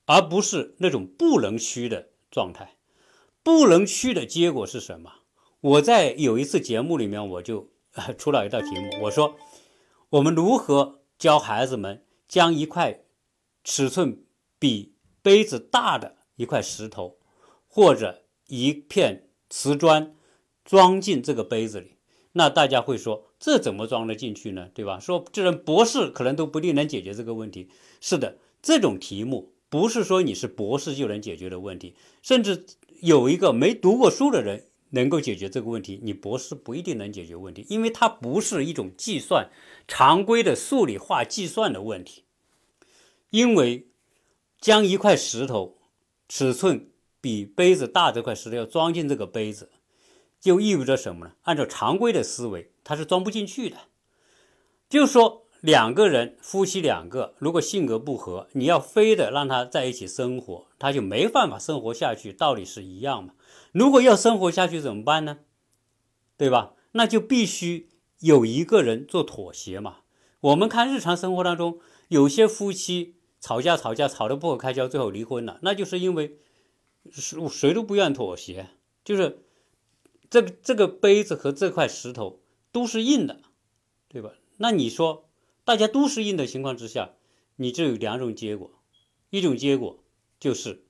[0.06, 2.10] 而不是那种不能屈的。
[2.32, 2.78] 状态
[3.44, 5.12] 不能屈的结果是什么？
[5.60, 7.70] 我在有一次节目里面，我就
[8.18, 9.36] 出了一道题目，我说
[10.12, 13.02] 我们如何教孩子们将一块
[13.66, 14.24] 尺寸
[14.58, 17.18] 比杯子大的一块石头
[17.68, 20.16] 或者一片瓷砖
[20.64, 21.98] 装进这个杯子里？
[22.32, 24.70] 那大家会说，这怎么装得进去呢？
[24.74, 25.02] 对吧？
[25.02, 27.70] 说这人博士可能都不一定能解决这个问题。
[28.00, 29.52] 是的，这种题目。
[29.72, 32.66] 不是说你是博士就能解决的问题，甚至
[33.00, 39.50] 有一个没读过书的人能够解决这个问题，你博士不一定能解决问题，因为它不是一种计算
[39.88, 42.26] 常规的数理化计算的问题。
[43.30, 43.88] 因为
[44.60, 45.78] 将一块石头
[46.28, 46.90] 尺寸
[47.22, 49.72] 比杯子大这块石头要装进这个杯子，
[50.42, 51.32] 就意味着什么呢？
[51.44, 53.78] 按照常规的思维，它是装不进去的，
[54.90, 55.41] 就是说。
[55.62, 63.36] 两个人，夫妻两个，如果性格不合，你要非得让他在一起生活，他就没办法生活下去，道理是一样嘛。
[63.72, 65.40] 如果要生活下去怎么办呢？
[66.36, 66.74] 对吧？
[66.94, 67.90] 那就必须
[68.22, 69.98] 有一个人做妥协嘛。
[70.40, 76.40] 我们看日常生活当中，有些夫妻吵架吵架吵得不可开交，最后离婚了，那就是因为
[77.12, 78.70] 谁谁都不愿妥协，
[79.06, 79.44] 就是
[80.28, 83.42] 这个这个杯子和这块石头都是硬的，
[84.10, 84.32] 对吧？
[84.58, 85.28] 那你说？
[85.64, 87.14] 大家都适应的情况之下，
[87.56, 88.72] 你就有两种结果，
[89.30, 90.04] 一种结果
[90.40, 90.84] 就是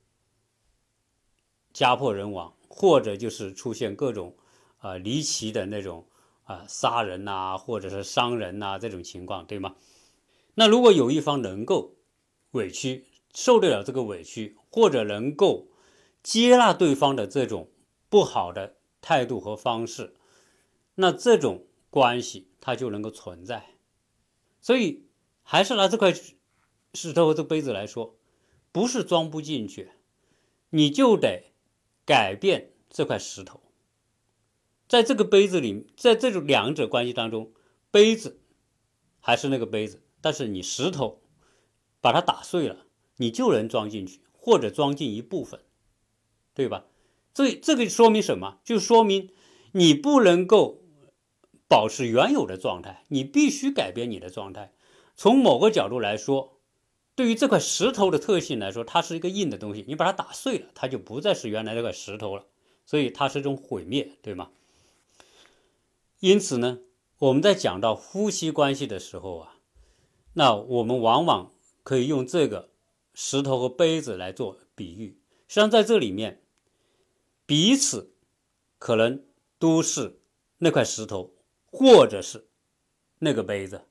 [1.74, 4.36] 家破人亡，或者就是出现各种
[4.78, 6.08] 啊离奇的那种
[6.44, 9.76] 啊杀人呐，或者是伤人呐这种情况，对吗？
[10.56, 11.96] 那如果有一方能够
[12.52, 15.68] 委屈受得了这个委屈，或者能够
[16.24, 17.70] 接纳对方的这种
[18.10, 20.16] 不好的态度和方式，
[20.96, 23.71] 那这种关系它就能够存在。
[24.62, 25.08] 所以，
[25.42, 26.14] 还是拿这块
[26.94, 28.16] 石头和这杯子来说，
[28.72, 29.90] 不是装不进去，
[30.70, 31.52] 你就得
[32.06, 33.60] 改变这块石头。
[34.88, 37.52] 在这个杯子里，在这种两者关系当中，
[37.90, 38.40] 杯子
[39.20, 41.24] 还是那个杯子，但是你石头
[42.00, 42.86] 把它打碎了，
[43.18, 45.60] 你就能装进去，或者装进一部分，
[46.54, 46.86] 对吧？
[47.34, 48.60] 这这个说明什么？
[48.64, 49.32] 就说明
[49.72, 50.81] 你不能够。
[51.72, 54.74] 保持原有的状态，你必须改变你的状态。
[55.16, 56.60] 从某个角度来说，
[57.16, 62.46] 对于这块石头的特性来说，它是一个硬的东西，你把它打碎了，它就不再是原来那块石头了，
[62.86, 64.50] 所以它是一种毁灭，对吗？
[66.20, 66.80] 因此呢，
[67.20, 69.56] 我们在讲到夫妻关系的时候啊，
[70.34, 71.54] 那我们往往
[71.84, 72.72] 可以用这个
[73.14, 75.18] 石头和杯子来做比喻。
[75.48, 76.42] 实际上，在这里面，
[77.46, 78.12] 彼此
[78.78, 79.24] 可能
[79.58, 80.20] 都是
[80.58, 81.32] 那块石头。
[81.72, 82.50] 或者是
[83.20, 83.86] 那个杯子，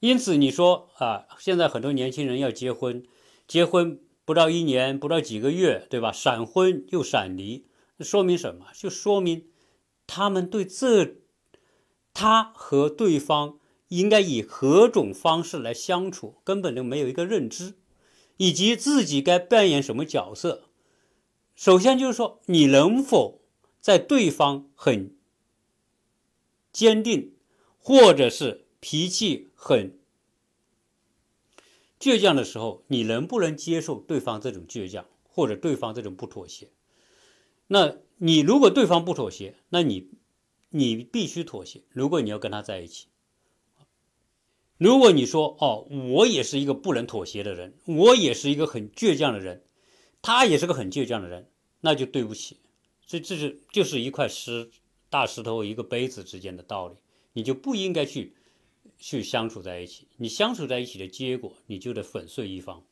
[0.00, 3.04] 因此你说啊，现在很多年轻人要结婚，
[3.46, 6.10] 结婚不到一年，不到几个月，对吧？
[6.10, 7.66] 闪婚又闪离，
[8.00, 8.66] 说明什么？
[8.74, 9.48] 就说明
[10.06, 11.16] 他们对这
[12.14, 17.74] 他和对方应该以何种方式来相处，根本就没有一个认知，
[18.36, 20.70] 以及自己该扮演什么角色。
[21.54, 23.42] 首先就是说，你能否
[23.80, 25.15] 在对方很
[26.76, 27.32] 坚定，
[27.78, 29.98] 或者是脾气很
[31.98, 36.68] 倔强的时候，你能不能接受对方这种倔强，或者对方这种不妥协？
[37.68, 40.10] 那你如果对方不妥协，那你
[40.68, 41.80] 你必须妥协。
[41.88, 43.06] 如果你要跟他在一起，
[44.76, 49.64] 如果你说哦，我也是一个不能妥协的人，我也是一个很倔强的人，
[50.20, 51.48] 他也是个很倔强的人，
[51.80, 52.58] 那就对不起。
[53.06, 54.70] 这这是就是一块石
[55.16, 56.96] 大石头一个杯子之间的道理，
[57.32, 58.36] 你就不应该去
[58.98, 60.08] 去相处在一起。
[60.18, 62.84] 你相处在一起的结果，你就得粉碎一方。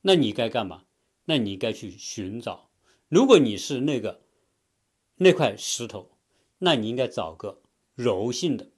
[0.00, 0.82] 那你该干嘛？
[1.24, 2.68] 那你该去寻找。
[3.08, 4.22] 如果你是那个
[5.14, 6.10] 那块石头，
[6.58, 7.62] 那你应该找个
[7.94, 8.72] 柔性的、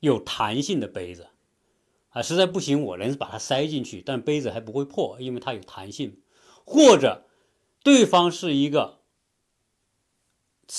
[0.00, 1.28] 有弹性的杯子。
[2.10, 6.20] 啊，实在不行，我能把它塞进去，但杯子还不会破，因为它有弹性。
[6.66, 7.24] 或者，
[7.82, 8.97] 对方是一个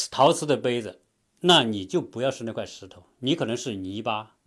[0.10, 1.02] 陶瓷的杯子，
[1.41, 4.38] 那你就不要是那块石头，你可能是泥巴，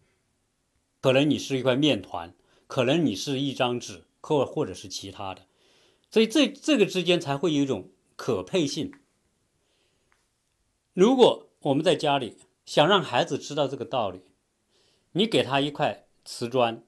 [1.00, 2.34] 可能你是一块面团，
[2.66, 5.42] 可能你是一张纸，或或者是其他的。
[6.10, 8.92] 所以这这个之间才会有一种可配性。
[10.94, 14.22] 如果我们在家里想让孩子知道这个道理，
[15.12, 16.06] 你给他一块。
[16.24, 16.84] 瓷砖，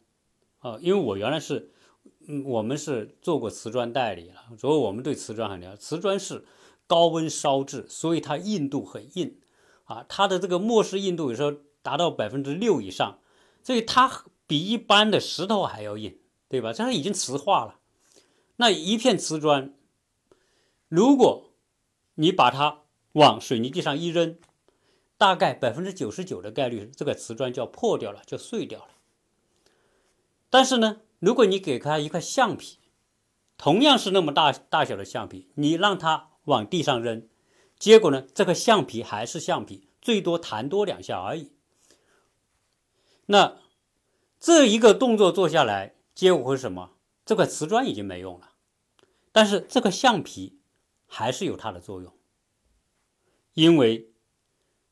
[0.60, 1.72] 啊，因为我原来是，
[2.44, 5.76] 我们是做过瓷砖代理了，所以我们对瓷砖很了解。
[5.76, 6.44] 瓷砖是
[6.86, 9.38] 高温烧制，所以它硬度很硬，
[9.84, 13.18] 啊，它的这个末世硬度有时候达到百分之六以上，
[13.62, 16.18] 所以它比一般的石头还要硬，
[16.48, 16.72] 对吧？
[16.72, 17.80] 这已经瓷化了。
[18.56, 19.74] 那一片瓷砖，
[20.88, 21.50] 如果
[22.14, 24.38] 你把它往水泥地上一扔，
[25.16, 28.88] 大概百分之九十九的概率，这个瓷砖就要破掉了，就碎掉了。
[30.50, 32.78] 但是呢，如果你给它一块橡皮，
[33.56, 37.28] 同样是那么大大小的橡皮，你让它往地上扔，
[37.78, 41.52] 结果呢，这个橡皮还是橡皮，最多弹多两下而已。
[43.26, 43.58] 那
[44.38, 46.92] 这一个动作做下来，结果会什么？
[47.24, 48.52] 这块瓷砖已经没用了，
[49.32, 50.58] 但是这个橡皮
[51.06, 52.12] 还是有它的作用，
[53.54, 54.10] 因为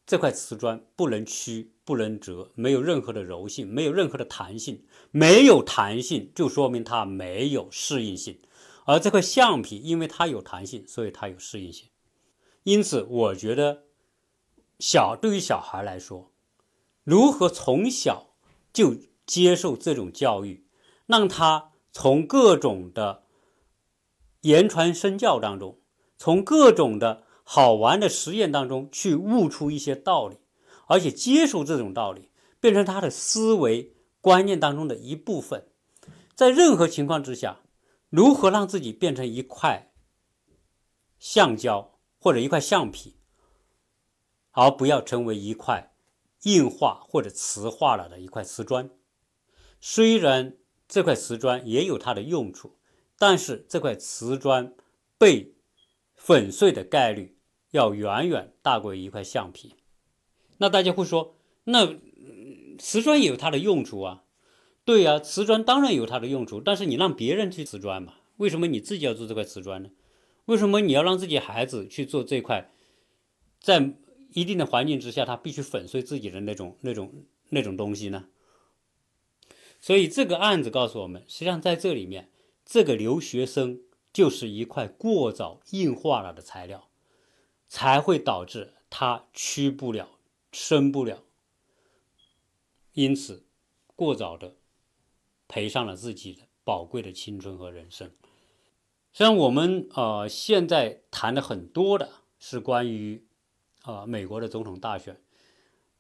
[0.06, 1.70] 这块瓷砖不能曲。
[1.84, 8.38] 不能折，没有任何的柔性，没有任何的弹性，没有弹性就说明它没有适应性。
[8.85, 11.88] 而这块橡皮，因为它有弹性，所以它有适应性。
[12.64, 13.85] 因此，我觉得
[14.79, 16.33] 小对于小孩来说，
[17.05, 18.35] 如何从小
[18.73, 20.66] 就接受这种教育，
[21.07, 23.25] 让他从各种的
[24.42, 25.79] 言传身教当中，
[26.16, 30.37] 从各种的好玩的实验当中去悟出一些道理。
[30.88, 32.29] 而且接受这种道理，
[32.61, 35.68] 变成他的思维观念当中的一部分。
[36.35, 37.61] 在任何情况之下，
[38.12, 39.90] 如何让自己变成一块
[41.18, 43.16] 橡胶或者一块橡皮，
[44.51, 45.94] 而不要成为一块
[46.42, 48.90] 硬化或者瓷化了的一块瓷砖？
[49.81, 52.77] 虽然这块瓷砖也有它的用处，
[53.16, 54.75] 但是这块瓷砖
[55.16, 55.55] 被
[56.14, 57.38] 粉碎的概率
[57.70, 59.77] 要远远大过于一块橡皮。
[60.59, 61.98] 那大家会说，那
[62.79, 64.25] 瓷砖也有它的用处啊？
[64.85, 68.14] 对呀，瓷砖当然有它的用处，但是你让别人去瓷砖嘛？
[68.38, 69.90] 为什么你自己要做这块瓷砖呢？
[70.47, 72.73] 为什么你要让自己孩子去做这块，
[73.61, 73.95] 在
[74.33, 78.29] 一定的环境之下，他必须粉碎自己的那种、那种、那种东西呢？
[79.81, 82.31] 所以这个案子告诉我们，实际上在这里面，
[82.64, 83.81] 这个留学生
[84.12, 86.88] 就是一块过早硬化了的材料，
[87.68, 90.18] 才会导致他屈不了。
[90.51, 91.25] 生不了，
[92.92, 93.47] 因此
[93.97, 94.57] 过早的
[95.52, 98.08] 赔上了自己的宝贵的青春和人生。
[99.12, 103.22] 实际上，我们呃现在谈的很多的是关于
[103.82, 105.20] 啊美国的总统大选，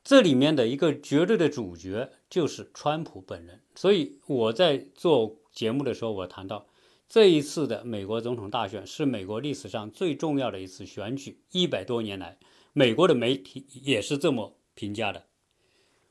[0.02, 3.60] 这里面的一个绝对的主角就是川普本人。
[3.74, 6.66] 所以我在做节目的时候，我谈到
[7.06, 12.38] 这一次的美国总统大选是美国历史上最重要的一次选举，一百多年来。
[12.72, 15.26] 美国的媒体也是这么评价的，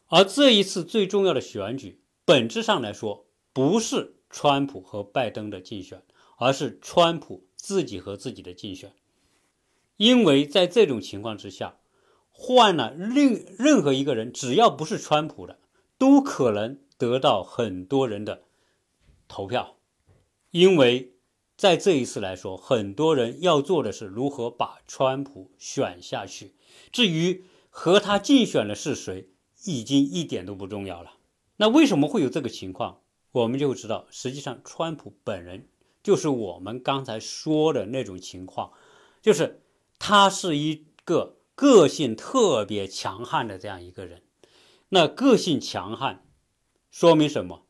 [0.09, 6.03] 而这一次最重要的选举，本质上来说，不是川普和拜登的竞选，
[6.37, 8.93] 而是川普自己和自己的竞选。
[9.97, 11.77] 因为在这种情况之下，
[12.31, 15.59] 换了任任何一个人，只要不是川普的，
[15.97, 18.43] 都可能得到很多人的
[19.27, 19.77] 投票，
[20.51, 21.09] 因为。
[21.57, 26.55] 在这一次来说，很多人要做的是如何把川普选下去。
[26.91, 29.29] 至于和他竞选的是谁，
[29.65, 31.11] 已经一点都不重要了。
[31.57, 33.00] 那为什么会有这个情况？
[33.31, 35.67] 我们就知道，实际上川普本人
[36.03, 38.71] 就是我们刚才说的那种情况，
[39.21, 39.61] 就是
[39.99, 44.23] 他是一个个性特别强悍的这样一个人。
[44.89, 46.25] 那个性强悍，
[46.89, 47.65] 说明什么？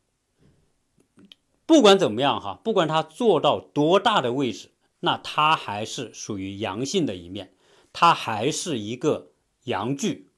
[1.67, 7.53] 不管怎么样哈，不管他做到多大的位置，那他还是属于阳性的一面，
[7.93, 9.31] 他还是一个
[9.65, 10.31] 阳具。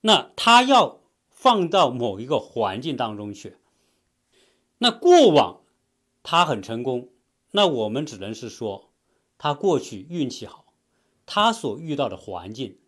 [0.00, 3.58] 那他要放到某一个环境当中去，
[4.82, 5.60] 那过往
[6.24, 7.10] 他很成功，
[7.52, 8.90] 那我们只能是说
[9.38, 10.74] 他过去运气好，
[11.24, 12.78] 他所遇到的环境，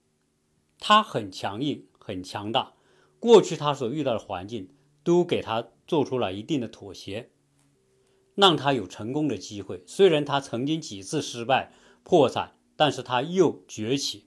[0.80, 2.74] 他很强硬、很强大，
[3.20, 4.70] 过去他所遇到的环境
[5.04, 7.30] 都给他做出了一定的妥协，
[8.34, 9.84] 让他有成功的机会。
[9.86, 11.72] 虽然他曾经几次失败、
[12.02, 14.26] 破产，但是他又崛起，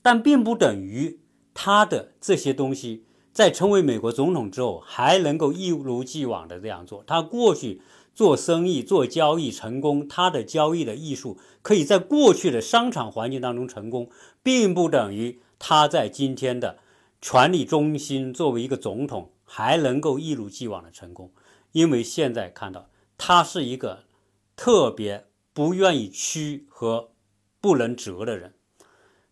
[0.00, 1.20] 但并不等于。
[1.56, 7.02] 他的这些东西在成为美国总统之后，还能够一如既往的这样做。
[7.04, 7.82] 他过去
[8.14, 14.08] 做生意、做交易成功，他的交易的艺术可以在过去的商场环境当中成功，
[14.44, 16.78] 并不等于他在今天的
[17.20, 21.32] 权力中心作为一个总统还能够一如既往的成功。
[21.72, 24.04] 因为现在看到他是一个
[24.54, 27.10] 特别不愿意屈和
[27.60, 28.54] 不能折的人。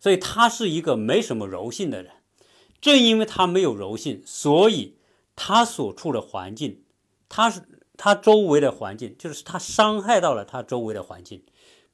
[0.01, 2.11] 所以他是一个没什么柔性的人，
[2.83, 4.99] 正因为他没有柔性，所以
[5.35, 6.83] 他所处的环境，
[7.31, 7.63] 他是
[7.97, 11.43] 他周围的环境，就是他伤害到了他周围的环境，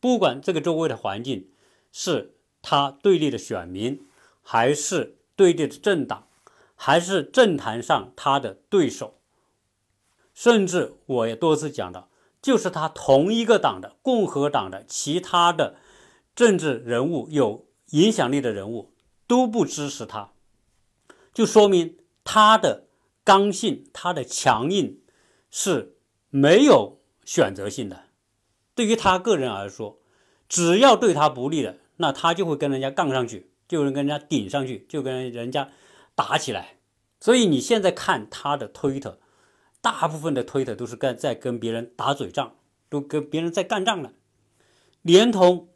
[0.01, 1.51] 不管这个周围的环境
[1.93, 4.05] 是他对立的选民，
[4.43, 6.27] 还是对立的政党，
[6.75, 9.19] 还是政坛上他的对手，
[10.35, 12.09] 甚至我也多次讲到，
[12.43, 15.77] 就是他同一个党的共和党的其他的
[16.35, 17.69] 政治人物有。
[17.93, 18.93] 影响力的人物
[19.27, 20.31] 都不支持他，
[21.39, 22.89] 就说明他的
[23.23, 24.99] 刚性、他的强硬
[25.53, 25.95] 是
[26.31, 28.07] 没有选择性的。
[28.75, 30.01] 对于他个人而说，
[30.49, 35.71] 只要对他不利的，那他就会跟人家杠上去，就能跟人家顶上去，就跟人家
[36.17, 36.79] 打起来。
[37.21, 39.21] 所以你现在看他的推特，
[39.81, 42.57] 大部分的推特都是跟在跟别人打嘴仗，
[42.89, 44.13] 都跟别人在干仗了，
[45.03, 45.69] 连同。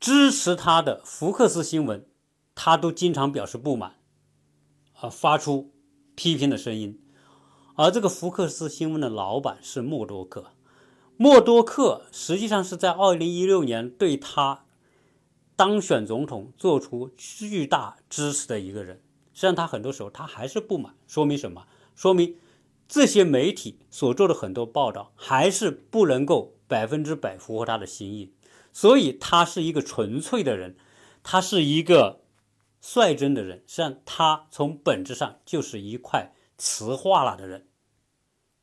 [0.00, 2.06] 支持他的福克斯新闻，
[2.54, 3.95] 他都经常表示不满，
[5.00, 5.72] 啊，发出
[6.14, 7.00] 批评的声音。
[7.74, 10.52] 而这个福克斯新闻的老板是默多克，
[11.16, 14.64] 默多克实际上是在二零一六年对他
[15.54, 19.02] 当选总统做出巨大支持的一个人。
[19.34, 21.66] 实际上，他很多时候他还是不满，说明什么？
[21.94, 22.36] 说明
[22.88, 28.32] 这些媒体所做的很多报道还是不能够百分之百符合他的心意。
[28.72, 30.76] 所以他是一个纯粹的人，
[31.22, 32.20] 他是一个
[32.86, 33.64] 率真的人。
[33.66, 37.66] 实际上，他从本质上就是一块磁化了的人，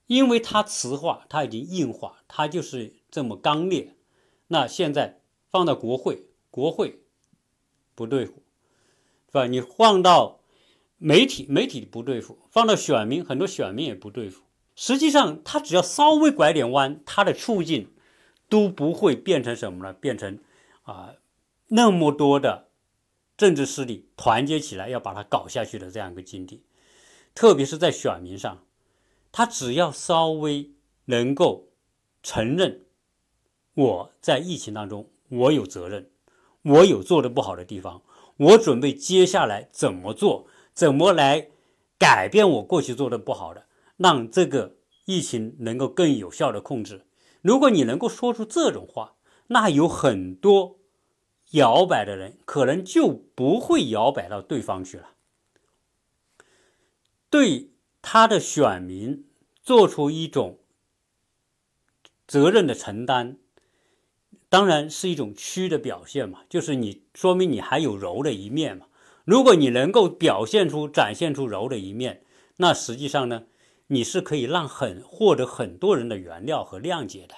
[0.07, 3.95] 因为他磁化，他已经硬化，他就是这么刚烈。
[4.47, 5.19] 那现在
[5.49, 7.01] 放到国会，国会
[7.93, 8.43] 不对付，
[9.27, 9.47] 是吧？
[9.47, 10.39] 你放到
[10.97, 14.43] 媒体，媒体不对付；放到选民，很多选民也不对付。
[14.75, 17.89] 实际上，他只要稍微拐点弯，他的处境。
[18.49, 19.93] 都不会变成什么呢？
[19.93, 20.37] 变成
[20.83, 21.15] 啊
[21.69, 22.67] 那么多的
[23.43, 26.63] 政治势力团结起来要把它搞下去的这样一个境地，
[27.35, 28.63] 特别是在选民上，
[29.33, 30.71] 他只要稍微
[31.07, 31.67] 能够
[32.21, 32.85] 承认
[33.73, 36.09] 我在疫情当中我有责任，
[36.61, 38.01] 我有做的不好的地方，
[38.37, 41.49] 我准备接下来怎么做，怎么来
[41.99, 43.65] 改变我过去做的不好的，
[43.97, 47.05] 让这个疫情能够更有效的控制。
[47.41, 49.15] 如果你能够说出这种话，
[49.47, 50.77] 那有很多
[51.53, 55.15] 摇摆的人可能就不会摇摆到对方去了。
[57.31, 57.71] 对
[58.03, 59.25] 他的选民
[59.63, 60.59] 做出一种
[62.27, 63.37] 责任的承担，
[64.49, 68.85] 当然是一种屈的表现嘛，就是你说明你还有柔的一面嘛。
[69.25, 72.23] 如果你能够表现出、展现出柔的一面，
[72.57, 73.45] 那实际上呢？
[73.87, 77.35] 你是可以让很获得很多人的原谅和谅解的，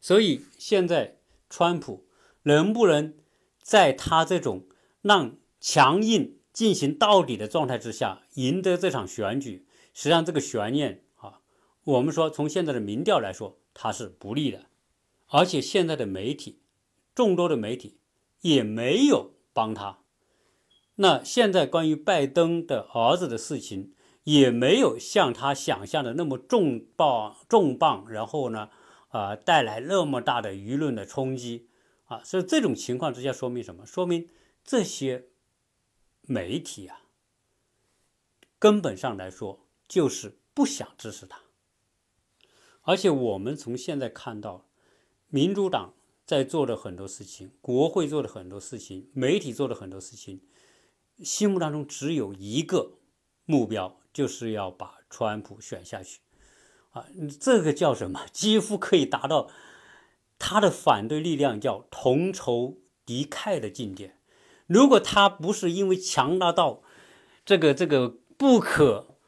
[0.00, 1.16] 所以现在
[1.48, 2.03] 川普
[2.44, 3.12] 能不能
[3.60, 4.64] 在他这种
[5.02, 11.40] 让强硬进行到底的状态之下赢得这场选举，实际上这个悬念啊，
[11.84, 14.66] 我们说从现在的民调来说，他是不利的，
[15.26, 16.60] 而且现在的媒体
[17.14, 17.98] 众多的媒体
[18.40, 19.98] 也没有帮他。
[20.94, 23.90] 那现在关于拜登的儿子的事情。
[24.24, 28.70] 也没有像他想象的那么重磅重磅，然后呢，
[29.10, 31.68] 啊，带来那么大的舆论的冲击
[32.14, 33.84] 啊，所以这种情况之下，说明什么？
[33.84, 34.28] 说明
[34.62, 35.28] 这些
[36.22, 37.02] 媒体啊，
[38.58, 41.40] 根本上来说就是不想支持他。
[42.82, 44.68] 而且我们从现在看到，
[45.28, 45.94] 民主党
[46.26, 50.42] 在做的很多事情，国会做的很多事情，媒体做的很多事情，
[51.22, 52.98] 心目当中只有一个
[53.46, 56.20] 目标，就是要把川普选下去。
[56.90, 57.08] 啊，
[57.40, 58.26] 这个叫什么？
[58.32, 59.50] 几乎可以达到
[60.38, 64.16] 他的反对力量叫同仇敌忾的境界。
[64.66, 66.82] 如果他不是因为强大到
[67.44, 69.18] 这个这个不可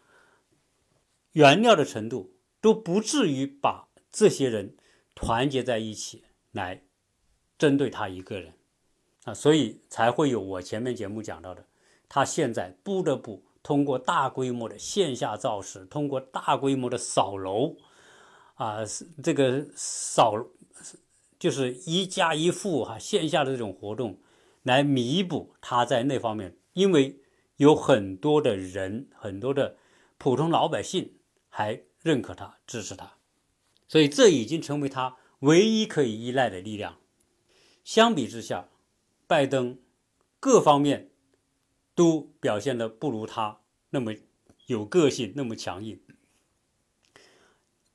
[1.33, 4.77] 原谅的程度，都不至于把这些人
[5.15, 6.85] 团结在一起来
[7.59, 8.55] 针对他一个人
[9.25, 11.67] 啊，所以才会有我前面节目讲到的，
[12.09, 13.45] 他现在不得不。
[13.63, 17.75] 通过大规模的线下造势，通过大规模的扫楼，
[18.57, 18.81] 啊，
[19.23, 20.49] 这个扫
[21.39, 24.19] 就是一家一户哈，线下的这种活动，
[24.65, 27.21] 来弥补他在那方面，因为
[27.57, 29.77] 有很多的人，很多的
[30.19, 31.15] 普通老百姓
[31.49, 33.15] 还认可他、支持他，
[33.89, 36.99] 所以这已经成为他唯一可以依赖的力量。
[37.85, 38.69] 相比之下，
[39.27, 39.79] 拜登
[40.39, 41.11] 各方面。
[41.97, 44.13] 都表现的不如他那么
[44.67, 45.99] 有个性，那么强硬，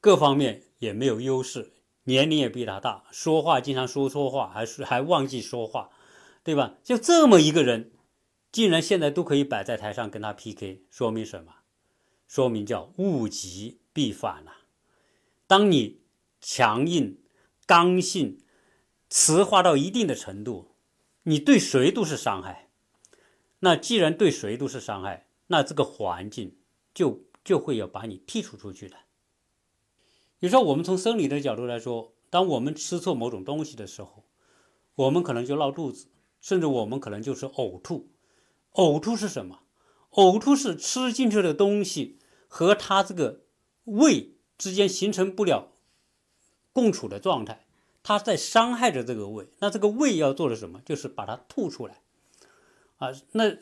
[0.02, 1.72] 各方面也没有优势，
[2.06, 5.92] 年龄也比他大，说话经常说错话，还是还忘记说话，
[6.44, 6.76] 对吧？
[6.84, 7.92] 就这么一个人，
[8.52, 11.54] 竟然现在都可以摆在台上跟他 PK，说明什么？
[12.28, 14.52] 说明叫物极必反了。
[15.46, 16.02] 当你
[16.40, 17.20] 强硬、
[17.68, 18.40] 刚性、
[19.08, 20.72] 磁化到一定的程度，
[21.24, 22.70] 你对谁都是伤害。
[23.60, 26.56] 那既然对谁都是伤害，那这个环境
[26.96, 28.96] 就就会要把你剔除出去的。
[30.42, 34.24] 你说我们从生理的角度来说，当我们吃错某种东西的时候，
[34.96, 36.08] 我们可能就闹肚子，
[36.42, 38.10] 甚至我们可能就是呕吐。
[38.74, 39.60] 呕吐是什么？
[40.14, 42.18] 呕吐是吃进去的东西
[42.48, 43.42] 和它这个
[43.84, 45.74] 胃之间形成不了
[46.74, 47.68] 共处的状态，
[48.02, 49.48] 它在伤害着这个胃。
[49.60, 50.82] 那这个胃要做的什么？
[50.84, 52.02] 就是把它吐出来。
[52.98, 53.58] 啊，那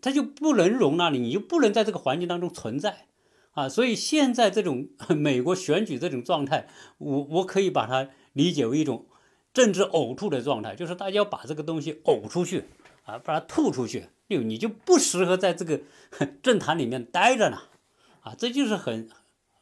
[0.00, 3.06] 他就不能容纳你，你就不能在这个环境当中存在
[3.54, 3.68] 啊！
[3.68, 9.06] 所以现在这种 美国选举这种状态，我我可以把它理解为一种
[9.52, 12.64] 政治呕吐的状态，就是大家要把这个东西呕出去
[13.04, 15.80] 啊，把它吐出去，就你就不适合在这个
[16.42, 17.58] 政坛里面待着呢
[18.20, 18.34] 啊！
[18.36, 19.08] 这就是很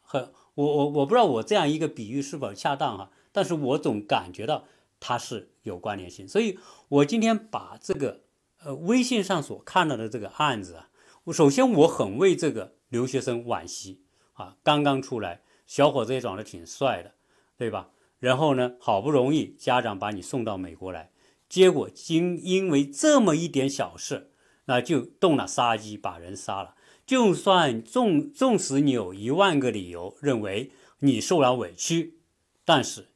[0.00, 4.64] 很我我我不知道我这样一个比喻是否恰当哈，但是我总感觉到
[4.98, 8.22] 它是有关联性，所以我今天把这个。
[8.64, 10.88] 呃，微信上所看到的这个案子啊，
[11.24, 14.02] 我首先我很为这个留学生惋惜
[14.32, 17.14] 啊，刚刚出来，小伙子也长得挺帅的，
[17.56, 17.90] 对吧？
[18.18, 21.10] 然后呢，好不容易家长把你送到美国来，
[21.48, 24.32] 结果因因为这么一点小事，
[24.64, 26.74] 那就动了杀机，把人杀了。
[27.06, 32.18] 就算纵纵使你有一万个理由认为你受了委屈，
[32.64, 33.08] 但是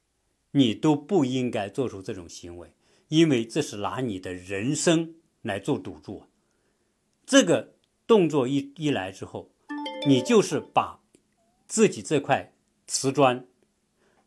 [0.53, 2.73] 你都不应该做出这种行为，
[3.09, 5.15] 因为这是拿你的人生。
[5.43, 6.25] 来做赌注，
[7.25, 7.76] 这个
[8.07, 9.51] 动作一一来之后，
[10.07, 11.01] 你就是把
[11.67, 12.53] 自己这块
[12.87, 13.47] 瓷砖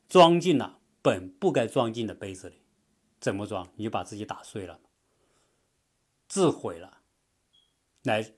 [0.08, 2.62] 装进了本不该装进的杯子里，
[3.20, 3.72] 怎么装？
[3.76, 4.80] 你就把自己打碎了，
[6.28, 7.02] 自毁了。
[8.04, 8.34] 来，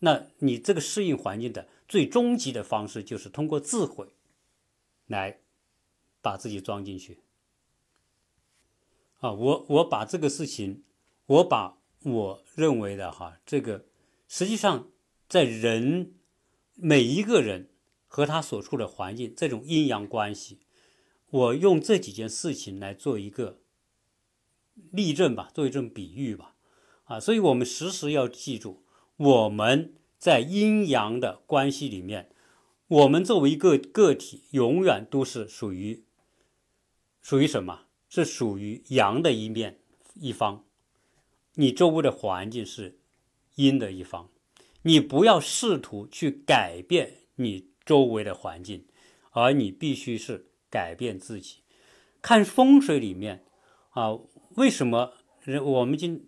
[0.00, 4.14] 那你这个适应环境的最终极的方式，就是通过自毁
[5.06, 5.40] 来
[6.20, 7.20] 把自己装进去。
[9.20, 10.84] 啊，我我把这个事情，
[11.26, 11.78] 我把。
[12.04, 13.84] 我认为的哈，这个
[14.34, 14.90] 实际上
[15.28, 16.14] 在人
[16.76, 17.68] 每一个人
[18.06, 20.60] 和他所处的环境这种阴阳关系，
[21.28, 23.60] 我用这几件事情来做一个
[24.90, 26.56] 例证吧，做一种比喻吧，
[27.04, 28.86] 啊，所以我们时时要记住，
[29.18, 32.30] 我们在阴阳的关系里面，
[32.88, 36.06] 我们作为一个个体，永远都是属于
[37.20, 37.82] 属于什么？
[38.08, 39.80] 是属于阳的一面
[40.14, 40.64] 一方。
[41.56, 42.98] 你周围的环境是
[43.56, 44.30] 阴的一方，
[44.82, 48.86] 你不要试图去改变你周围的环境，
[49.30, 51.62] 而你必须是改变自己。
[52.20, 53.44] 看风水里面
[53.90, 54.18] 啊，
[54.56, 56.26] 为什么人我们经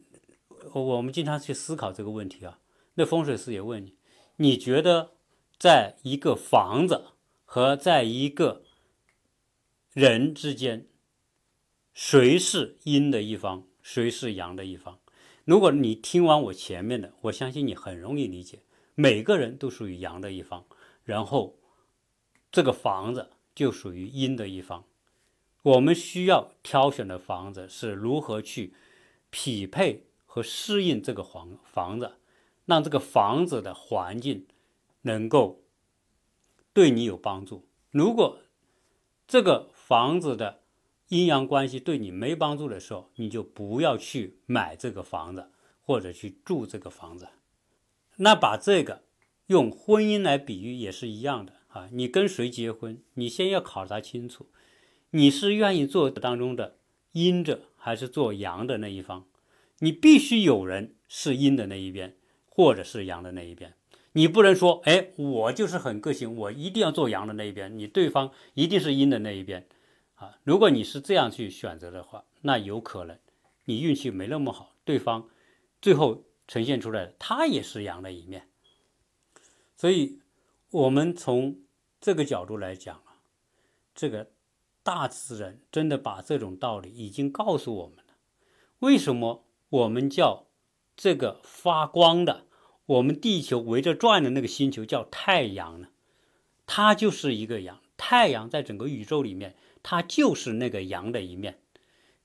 [0.73, 2.59] 我们经常去思考这个问题啊？
[2.95, 3.97] 那风水师也问你，
[4.37, 5.13] 你觉得
[5.59, 7.07] 在一个房子
[7.45, 8.65] 和在一个
[9.93, 10.89] 人之间，
[11.93, 14.99] 谁是阴的一方，谁是阳的一方？
[15.45, 18.61] 如果你听完我前面的，我相信你很容易理解，
[18.95, 20.65] 每个人都属于阳的一方，
[21.05, 21.59] 然后
[22.51, 24.85] 这个房子就属于阴的一方。
[25.63, 28.75] 我们需要挑选的房子是如何去
[29.31, 32.17] 匹配和适应这个房房子，
[32.65, 34.47] 让这个房子的环境
[35.03, 35.63] 能够
[36.73, 37.67] 对你有帮助。
[37.91, 38.39] 如果
[39.27, 40.64] 这个房子的
[41.09, 45.51] 阴阳关系对你没帮助的时候，你就不要去买这个房子
[45.83, 47.29] 或者去住这个房子。
[48.17, 49.03] 那把这个
[49.47, 54.47] 用婚姻来比喻也是一样的啊，你跟谁结婚，你先要考察清楚，
[55.11, 56.77] 你是愿意做当中的
[57.13, 59.27] 阴者还是做阳的那一方？
[59.81, 62.17] 你必须有人是阴的那一边，
[62.49, 63.75] 或者是阳的那一边。
[64.13, 69.67] 你不能说，哎，我就是很个性，我一定要做阳的那一边，你对方一定是阴的那一边，
[70.25, 73.19] 啊，如果你是这样去选择的话，那有可能
[73.67, 75.29] 你运气没那么好，对方
[75.83, 78.49] 最后呈现出来的他也是阳的一面。
[79.77, 80.21] 所以，
[80.71, 81.59] 我们从
[82.01, 83.21] 这个角度来讲啊，
[83.95, 84.31] 这个
[84.83, 88.15] 大自然真的把这种道理已经告诉我们了。
[88.79, 90.47] 为什么我们叫
[90.97, 92.47] 这个发光的？
[92.87, 95.89] 我们地球围着转的那个星球叫太阳呢，
[96.67, 97.81] 它就是一个阳。
[97.97, 101.63] 太阳在整个宇宙里面，它就是那个阳的一面，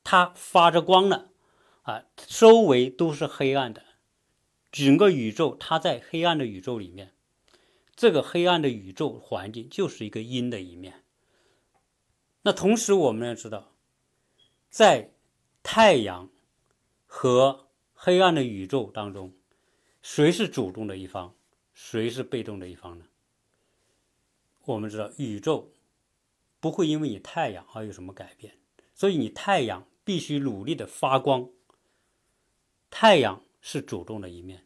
[0.04, 1.30] 它发着光呢，
[1.84, 3.86] 啊，周围都是黑暗的，
[4.72, 7.14] 整个宇宙它在黑暗的宇宙里面，
[7.96, 11.04] 这个黑暗的宇宙环境就是一个阴的一面。
[12.42, 13.76] 那同时我们要知道，
[14.72, 15.12] 在
[15.62, 16.30] 太阳
[17.06, 19.36] 和黑暗的宇宙当中。
[20.02, 21.36] 谁是主动的一方，
[21.74, 23.06] 谁是被动的一方呢？
[24.64, 25.74] 我们知道，宇宙
[26.60, 28.58] 不会因为你太阳而有什么改变，
[28.94, 31.50] 所以你太阳必须努力的发光。
[32.90, 34.66] 太阳是主动的一面。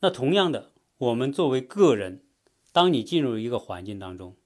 [0.00, 2.24] 那同样的，我们作为个人，
[2.72, 4.36] 当你进入一个环境当中，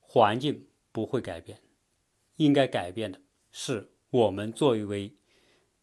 [0.00, 1.60] 环境不会改变，
[2.36, 3.20] 应该改变的
[3.52, 5.14] 是我们作为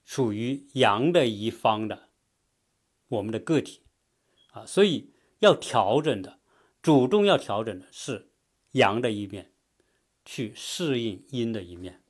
[0.03, 2.09] 属于阳的一方的。
[3.07, 3.81] 我们的个体
[4.51, 6.39] 啊，所以要调整的，
[6.81, 8.31] 主动要调整的是
[8.71, 9.51] 阳的一面，
[10.25, 12.01] 去适应阴的一面。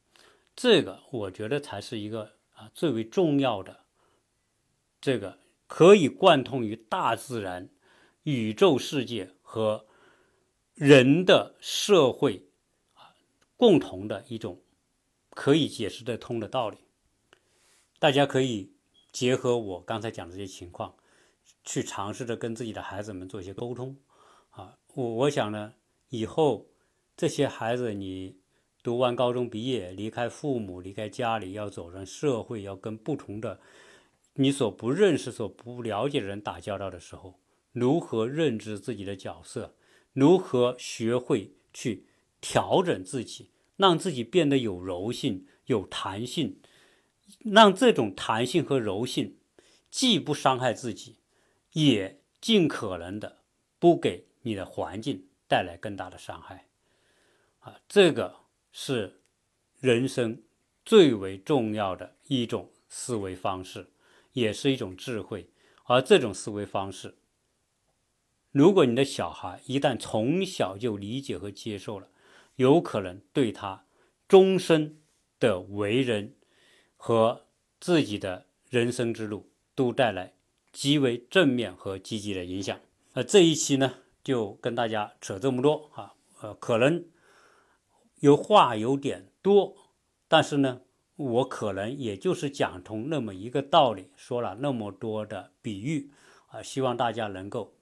[0.55, 3.85] 这个我觉得才是一个啊最为重要的，
[4.99, 5.37] 这个
[5.67, 7.69] 可以贯通于大自然、
[8.23, 9.85] 宇宙世界和
[10.73, 12.47] 人的社会
[12.93, 13.13] 啊
[13.55, 14.61] 共同的一种
[15.29, 16.77] 可以解释得通的道理。
[17.99, 18.71] 大家可以。
[19.15, 20.93] 结合我刚才讲的这些情况，
[21.63, 23.95] 去尝试着跟自己的孩子们做一些沟通，
[24.49, 25.73] 啊，我我想呢，
[26.09, 26.67] 以后
[27.17, 28.39] 这些孩子你
[28.83, 33.61] 读完高中毕业，离开父母，离开家里，要走上社会，要跟不同的
[34.33, 37.39] 你所不认识、所不了解的人打交道的时候，
[37.71, 39.75] 如何认知自己的角色，
[40.13, 42.05] 如何学会去
[42.41, 46.59] 调整自己，让自己变得有柔性、有弹性。
[47.39, 49.37] 让这种弹性和柔性
[49.89, 51.17] 既不伤害自己，
[51.73, 53.37] 也尽可能的
[53.79, 56.67] 不给你的环境带来更大的伤害，
[57.65, 58.35] 啊，这个
[58.71, 59.21] 是
[59.79, 60.41] 人生
[60.85, 63.89] 最为重要的一种思维方式，
[64.33, 65.49] 也是一种智慧。
[65.85, 67.15] 而这种思维方式，
[68.51, 72.07] 如果你的小孩一旦从小就理解和接受了，
[72.55, 73.85] 有可能对他
[74.27, 75.01] 终身
[75.39, 76.35] 的为人。
[76.97, 77.45] 和
[77.79, 80.33] 自己的人生之路都带来
[80.71, 82.79] 极为正面和积极的影响。
[83.13, 87.05] 呃，这一期呢就跟大家扯这么多啊，呃，可能
[88.25, 89.75] 有话有点多，
[90.27, 90.81] 但是呢，
[91.15, 96.09] 我可能也就是讲通那么一个道理，说了那么多的比喻
[96.47, 97.75] 啊，希望大家能够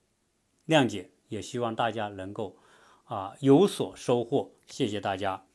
[0.68, 2.58] 谅解，也希望大家能够
[3.06, 4.52] 啊有所收获。
[4.68, 5.46] 谢谢大家。